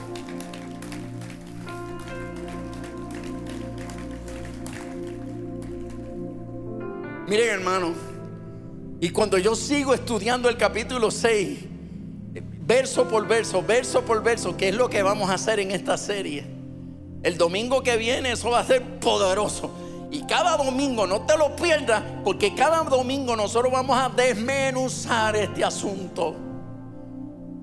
[7.26, 7.94] Miren hermano,
[9.00, 11.58] y cuando yo sigo estudiando el capítulo 6,
[12.70, 15.96] verso por verso, verso por verso, que es lo que vamos a hacer en esta
[15.96, 16.44] serie
[17.24, 19.72] el domingo que viene eso va a ser poderoso.
[20.12, 25.64] Y cada domingo, no te lo pierdas, porque cada domingo nosotros vamos a desmenuzar este
[25.64, 26.36] asunto.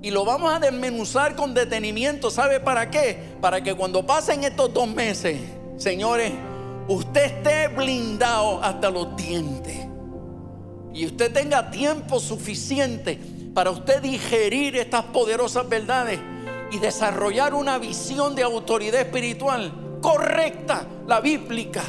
[0.01, 2.29] Y lo vamos a desmenuzar con detenimiento.
[2.29, 3.17] ¿Sabe para qué?
[3.41, 5.39] Para que cuando pasen estos dos meses,
[5.77, 6.33] señores,
[6.89, 9.87] usted esté blindado hasta los dientes.
[10.93, 16.19] Y usted tenga tiempo suficiente para usted digerir estas poderosas verdades
[16.71, 21.81] y desarrollar una visión de autoridad espiritual correcta, la bíblica,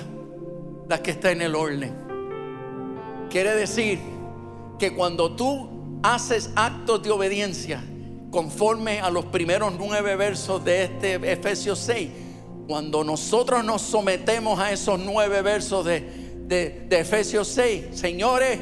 [0.89, 1.95] la que está en el orden.
[3.29, 4.01] Quiere decir
[4.79, 7.85] que cuando tú haces actos de obediencia
[8.31, 12.09] conforme a los primeros nueve versos de este Efesios 6,
[12.67, 16.01] cuando nosotros nos sometemos a esos nueve versos de,
[16.47, 18.59] de, Efesios 6, señores,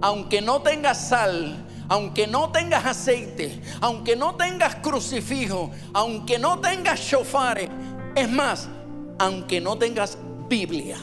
[0.00, 7.00] aunque no tengas sal, aunque no tengas aceite, aunque no tengas crucifijo, aunque no tengas
[7.00, 7.68] shofares,
[8.14, 8.68] es más,
[9.18, 10.18] aunque no tengas
[10.48, 10.96] Biblia.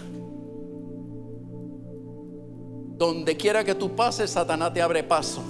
[2.98, 5.42] Donde quiera que tú pases, Satanás te abre paso.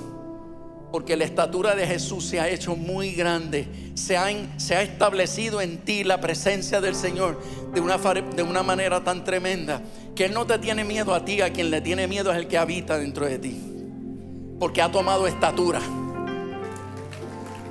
[0.91, 3.65] Porque la estatura de Jesús se ha hecho muy grande.
[3.93, 4.27] Se ha,
[4.57, 7.41] se ha establecido en ti la presencia del Señor
[7.73, 9.81] de una, de una manera tan tremenda
[10.15, 12.47] que Él no te tiene miedo a ti, a quien le tiene miedo es el
[12.47, 13.80] que habita dentro de ti
[14.61, 15.79] porque ha tomado estatura.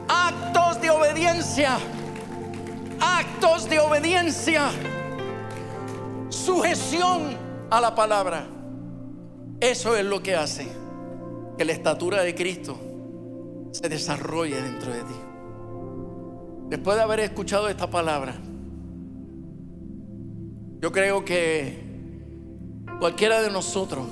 [0.09, 1.79] Actos de obediencia.
[2.99, 4.73] Actos de obediencia.
[6.31, 7.37] Sujeción
[7.71, 8.45] a la palabra.
[9.61, 10.67] Eso es lo que hace
[11.57, 12.77] que la estatura de Cristo
[13.71, 15.15] se desarrolle dentro de ti.
[16.71, 18.35] Después de haber escuchado esta palabra,
[20.81, 21.85] yo creo que
[22.99, 24.09] cualquiera de nosotros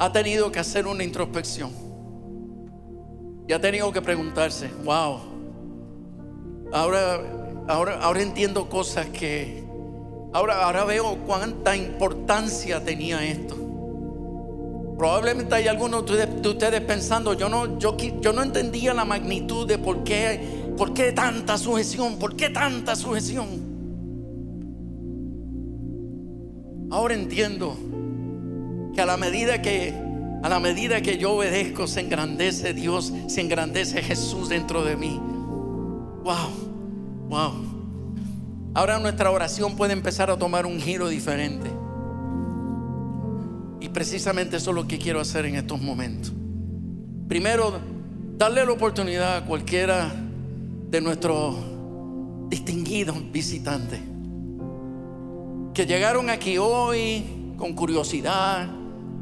[0.00, 1.70] ha tenido que hacer una introspección.
[3.46, 5.20] Y ha tenido que preguntarse, wow,
[6.72, 7.20] ahora,
[7.68, 9.62] ahora, ahora entiendo cosas que,
[10.32, 13.56] ahora, ahora veo cuánta importancia tenía esto.
[14.96, 17.94] Probablemente hay algunos de ustedes pensando, yo no, yo,
[18.32, 23.68] no entendía la magnitud de por qué, por qué tanta sujeción, por qué tanta sujeción.
[26.90, 27.89] Ahora entiendo
[28.94, 29.94] que a la medida que
[30.42, 35.20] a la medida que yo obedezco se engrandece Dios, se engrandece Jesús dentro de mí.
[36.22, 36.70] Wow.
[37.28, 37.52] Wow.
[38.72, 41.70] Ahora nuestra oración puede empezar a tomar un giro diferente.
[43.80, 46.32] Y precisamente eso es lo que quiero hacer en estos momentos.
[47.28, 47.78] Primero,
[48.38, 50.10] darle la oportunidad a cualquiera
[50.90, 51.56] de nuestros
[52.48, 54.00] distinguidos visitantes
[55.74, 58.68] que llegaron aquí hoy con curiosidad,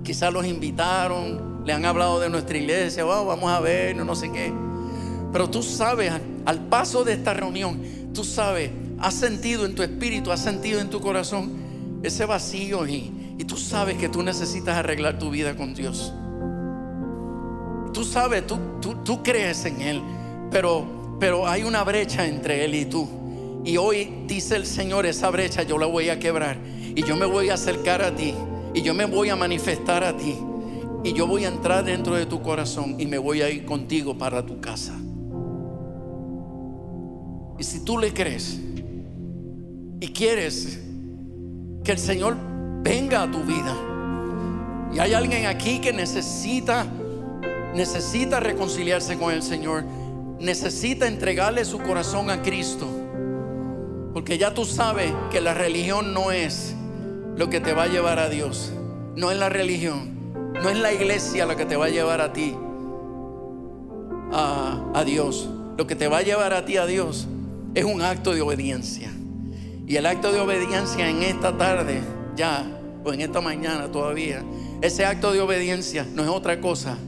[0.02, 4.30] quizás los invitaron, le han hablado de nuestra iglesia, vamos a ver, no, no sé
[4.32, 4.52] qué.
[5.32, 6.12] Pero tú sabes,
[6.44, 7.80] al paso de esta reunión,
[8.14, 11.52] tú sabes, has sentido en tu espíritu, has sentido en tu corazón
[12.02, 16.12] ese vacío y, y tú sabes que tú necesitas arreglar tu vida con Dios.
[17.92, 20.02] Tú sabes, tú, tú, tú crees en Él,
[20.50, 23.08] pero, pero hay una brecha entre Él y tú.
[23.64, 26.56] Y hoy dice el Señor, esa brecha yo la voy a quebrar.
[26.94, 28.34] Y yo me voy a acercar a ti.
[28.74, 30.36] Y yo me voy a manifestar a ti.
[31.04, 34.18] Y yo voy a entrar dentro de tu corazón y me voy a ir contigo
[34.18, 34.94] para tu casa.
[37.58, 38.60] Y si tú le crees
[40.00, 40.80] y quieres
[41.84, 42.36] que el Señor
[42.82, 43.76] venga a tu vida,
[44.92, 46.86] y hay alguien aquí que necesita
[47.74, 49.84] necesita reconciliarse con el Señor,
[50.40, 52.86] necesita entregarle su corazón a Cristo.
[54.12, 56.74] Porque ya tú sabes que la religión no es
[57.38, 58.72] lo que te va a llevar a Dios.
[59.14, 62.32] No es la religión, no es la iglesia lo que te va a llevar a
[62.32, 62.52] ti
[64.32, 65.48] a, a Dios.
[65.76, 67.28] Lo que te va a llevar a ti a Dios
[67.76, 69.12] es un acto de obediencia.
[69.86, 72.00] Y el acto de obediencia en esta tarde,
[72.34, 72.66] ya,
[73.04, 74.42] o en esta mañana todavía,
[74.82, 76.98] ese acto de obediencia no es otra cosa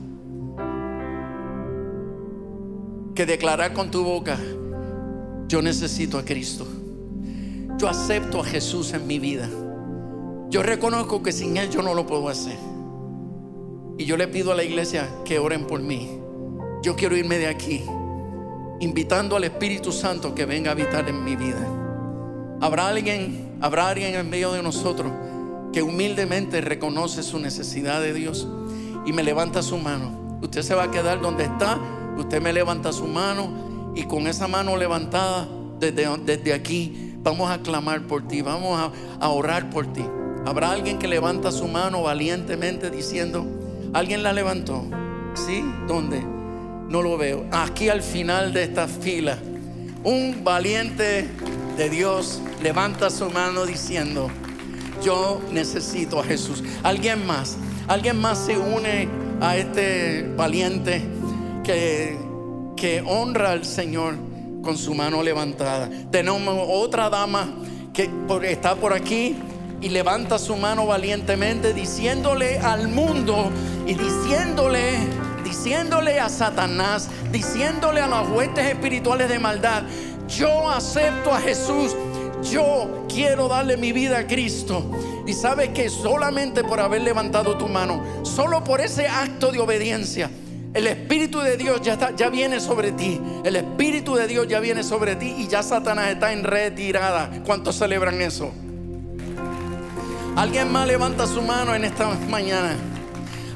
[3.13, 4.37] que declarar con tu boca,
[5.49, 6.65] yo necesito a Cristo.
[7.77, 9.49] Yo acepto a Jesús en mi vida.
[10.51, 12.57] Yo reconozco que sin Él yo no lo puedo hacer.
[13.97, 16.19] Y yo le pido a la iglesia que oren por mí.
[16.83, 17.83] Yo quiero irme de aquí,
[18.79, 21.65] invitando al Espíritu Santo que venga a habitar en mi vida.
[22.59, 25.11] Habrá alguien, habrá alguien en medio de nosotros
[25.73, 28.47] que humildemente reconoce su necesidad de Dios
[29.07, 30.39] y me levanta su mano.
[30.43, 31.79] Usted se va a quedar donde está
[32.17, 35.47] Usted me levanta su mano y con esa mano levantada
[35.79, 40.03] desde, desde aquí vamos a clamar por ti, vamos a, a orar por ti.
[40.45, 43.45] Habrá alguien que levanta su mano valientemente diciendo,
[43.93, 44.85] ¿alguien la levantó?
[45.33, 45.63] ¿Sí?
[45.87, 46.21] ¿Dónde?
[46.89, 47.45] No lo veo.
[47.51, 49.37] Aquí al final de esta fila,
[50.03, 51.27] un valiente
[51.77, 54.29] de Dios levanta su mano diciendo,
[55.03, 56.63] yo necesito a Jesús.
[56.83, 57.57] ¿Alguien más?
[57.87, 59.07] ¿Alguien más se une
[59.39, 61.01] a este valiente?
[61.63, 62.17] que,
[62.75, 64.15] que honra al Señor
[64.61, 65.89] con su mano levantada.
[66.11, 67.49] Tenemos otra dama
[67.93, 68.09] que
[68.43, 69.35] está por aquí
[69.81, 73.49] y levanta su mano valientemente diciéndole al mundo
[73.87, 74.97] y diciéndole,
[75.43, 79.83] diciéndole a Satanás, diciéndole a las huestes espirituales de maldad,
[80.27, 81.95] yo acepto a Jesús,
[82.43, 84.83] yo quiero darle mi vida a Cristo.
[85.25, 90.29] Y sabes que solamente por haber levantado tu mano, solo por ese acto de obediencia,
[90.73, 93.19] el Espíritu de Dios ya, está, ya viene sobre ti.
[93.43, 97.29] El Espíritu de Dios ya viene sobre ti y ya Satanás está en retirada.
[97.45, 98.51] ¿Cuántos celebran eso?
[100.35, 102.75] Alguien más levanta su mano en esta mañana.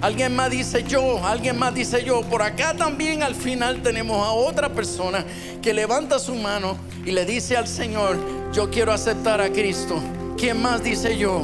[0.01, 2.21] Alguien más dice yo, alguien más dice yo.
[2.21, 5.25] Por acá también al final tenemos a otra persona
[5.61, 8.17] que levanta su mano y le dice al Señor,
[8.51, 9.99] yo quiero aceptar a Cristo.
[10.37, 11.43] ¿Quién más dice yo?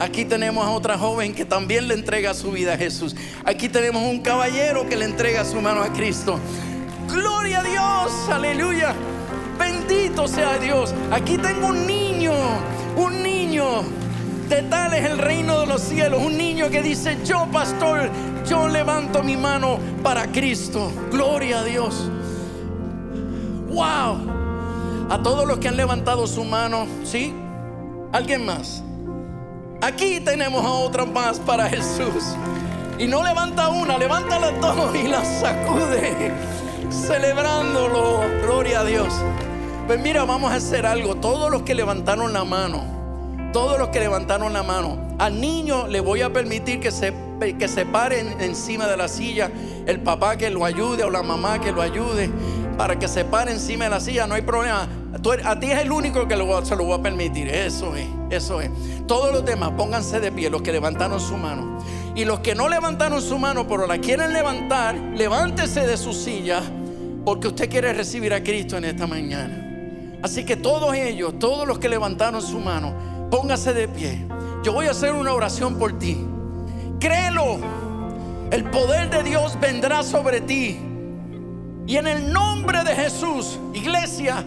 [0.00, 3.14] Aquí tenemos a otra joven que también le entrega su vida a Jesús.
[3.44, 6.38] Aquí tenemos un caballero que le entrega su mano a Cristo.
[7.08, 8.94] Gloria a Dios, aleluya.
[9.58, 10.92] Bendito sea Dios.
[11.10, 12.32] Aquí tengo un niño,
[12.96, 13.05] un.
[14.48, 16.22] De tal es el reino de los cielos.
[16.22, 18.10] Un niño que dice, yo pastor,
[18.48, 20.92] yo levanto mi mano para Cristo.
[21.10, 22.10] Gloria a Dios.
[23.68, 25.06] Wow.
[25.10, 27.34] A todos los que han levantado su mano, ¿sí?
[28.12, 28.82] ¿Alguien más?
[29.82, 32.36] Aquí tenemos a otra más para Jesús.
[32.98, 36.32] Y no levanta una, levanta las dos y la sacude,
[36.90, 38.22] celebrándolo.
[38.42, 39.12] Gloria a Dios.
[39.86, 41.16] Pues mira, vamos a hacer algo.
[41.16, 42.95] Todos los que levantaron la mano,
[43.56, 47.14] todos los que levantaron la mano, al niño le voy a permitir que se,
[47.58, 49.50] que se pare encima de la silla,
[49.86, 52.28] el papá que lo ayude o la mamá que lo ayude,
[52.76, 54.86] para que se pare encima de la silla, no hay problema
[55.42, 56.34] a ti es el único que
[56.64, 57.48] se lo voy a permitir.
[57.48, 58.68] Eso es, eso es.
[59.06, 61.78] Todos los demás, pónganse de pie, los que levantaron su mano.
[62.14, 66.60] Y los que no levantaron su mano, pero la quieren levantar, levántese de su silla,
[67.24, 70.18] porque usted quiere recibir a Cristo en esta mañana.
[70.22, 74.26] Así que todos ellos, todos los que levantaron su mano, póngase de pie.
[74.62, 76.24] Yo voy a hacer una oración por ti.
[76.98, 77.58] Créelo.
[78.50, 80.78] El poder de Dios vendrá sobre ti.
[81.86, 84.44] Y en el nombre de Jesús, iglesia,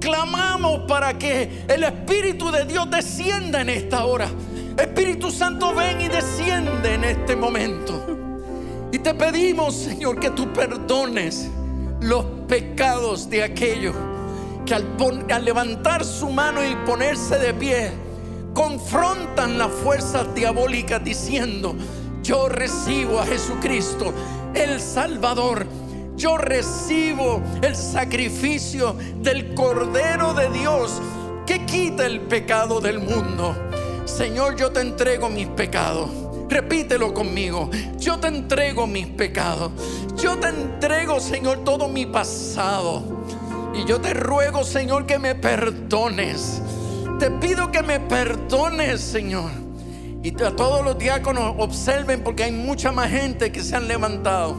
[0.00, 4.28] clamamos para que el Espíritu de Dios descienda en esta hora.
[4.76, 8.06] Espíritu Santo, ven y desciende en este momento.
[8.92, 11.50] Y te pedimos, Señor, que tú perdones
[12.00, 13.94] los pecados de aquellos
[14.68, 14.84] que al,
[15.30, 17.90] al, levantar su mano y ponerse de pie,
[18.52, 21.74] confrontan las fuerzas diabólicas diciendo,
[22.22, 24.12] yo recibo a Jesucristo,
[24.52, 25.66] el Salvador.
[26.16, 31.00] Yo recibo el sacrificio del Cordero de Dios
[31.46, 33.56] que quita el pecado del mundo.
[34.04, 36.10] Señor, yo te entrego mis pecados.
[36.50, 37.70] Repítelo conmigo.
[37.98, 39.70] Yo te entrego mis pecados.
[40.20, 43.18] Yo te entrego, Señor, todo mi pasado.
[43.78, 46.60] Y yo te ruego, Señor, que me perdones.
[47.20, 49.52] Te pido que me perdones, Señor.
[50.20, 54.56] Y a todos los diáconos observen porque hay mucha más gente que se han levantado.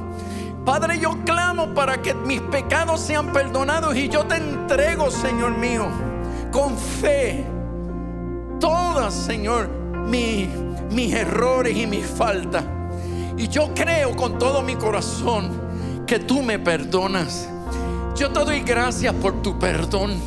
[0.66, 5.88] Padre, yo clamo para que mis pecados sean perdonados y yo te entrego, Señor mío,
[6.54, 7.44] con fe,
[8.58, 9.70] todas, Señor,
[10.08, 12.64] mis errores y mis faltas.
[13.36, 17.50] Y yo creo con todo mi corazón que tú me perdonas.
[18.20, 20.20] Yo te doy gracias por tu perdón.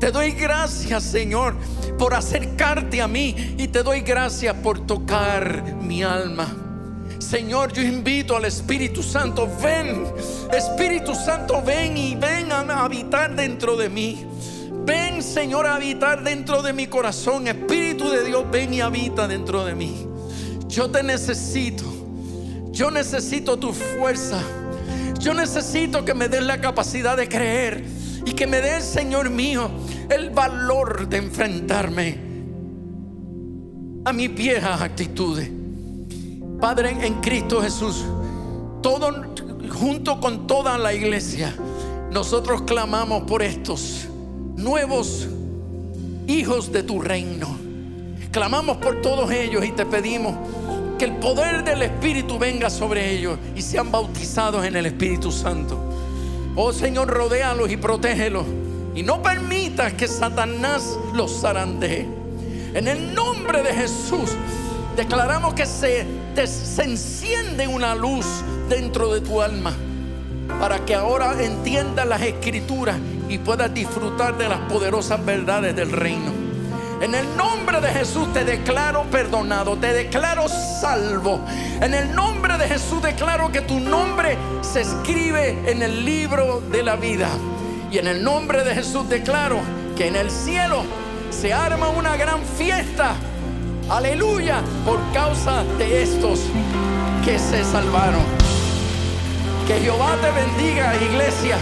[0.00, 1.56] Te doy gracias, Señor,
[1.98, 6.46] por acercarte a mí y te doy gracias por tocar mi alma.
[7.18, 10.06] Señor, yo invito al Espíritu Santo, ven,
[10.50, 14.24] Espíritu Santo, ven y ven a habitar dentro de mí.
[14.86, 17.46] Ven, Señor, a habitar dentro de mi corazón.
[17.46, 20.06] Espíritu de Dios, ven y habita dentro de mí.
[20.66, 21.84] Yo te necesito.
[22.70, 24.42] Yo necesito tu fuerza.
[25.18, 27.84] Yo necesito que me des la capacidad de creer
[28.24, 29.70] y que me des, Señor mío,
[30.08, 32.18] el valor de enfrentarme
[34.04, 35.50] a mis viejas actitudes.
[36.60, 38.04] Padre, en Cristo Jesús,
[38.82, 39.10] todo
[39.70, 41.54] junto con toda la iglesia,
[42.12, 44.08] nosotros clamamos por estos
[44.56, 45.28] nuevos
[46.26, 47.58] hijos de tu reino.
[48.30, 50.34] Clamamos por todos ellos y te pedimos
[50.98, 55.78] que el poder del Espíritu venga sobre ellos y sean bautizados en el Espíritu Santo.
[56.56, 58.44] Oh Señor, rodéalos y protégelos.
[58.94, 62.04] Y no permitas que Satanás los zarandee.
[62.74, 64.30] En el nombre de Jesús,
[64.96, 66.04] declaramos que se,
[66.46, 68.26] se enciende una luz
[68.68, 69.72] dentro de tu alma.
[70.58, 72.96] Para que ahora entiendas las escrituras
[73.28, 76.37] y puedas disfrutar de las poderosas verdades del reino.
[77.00, 81.40] En el nombre de Jesús te declaro perdonado, te declaro salvo.
[81.80, 86.82] En el nombre de Jesús declaro que tu nombre se escribe en el libro de
[86.82, 87.28] la vida.
[87.92, 89.60] Y en el nombre de Jesús declaro
[89.96, 90.82] que en el cielo
[91.30, 93.14] se arma una gran fiesta.
[93.88, 96.40] Aleluya, por causa de estos
[97.24, 98.22] que se salvaron.
[99.68, 101.58] Que Jehová te bendiga, iglesia.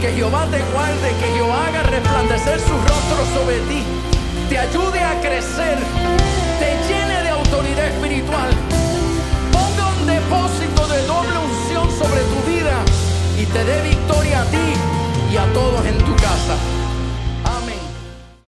[0.00, 3.99] Que Jehová te guarde, que Jehová haga resplandecer su rostro sobre ti
[4.50, 5.78] te ayude a crecer,
[6.58, 8.50] te llene de autoridad espiritual,
[9.52, 12.82] ponga un depósito de doble unción sobre tu vida
[13.38, 14.74] y te dé victoria a ti
[15.32, 16.79] y a todos en tu casa.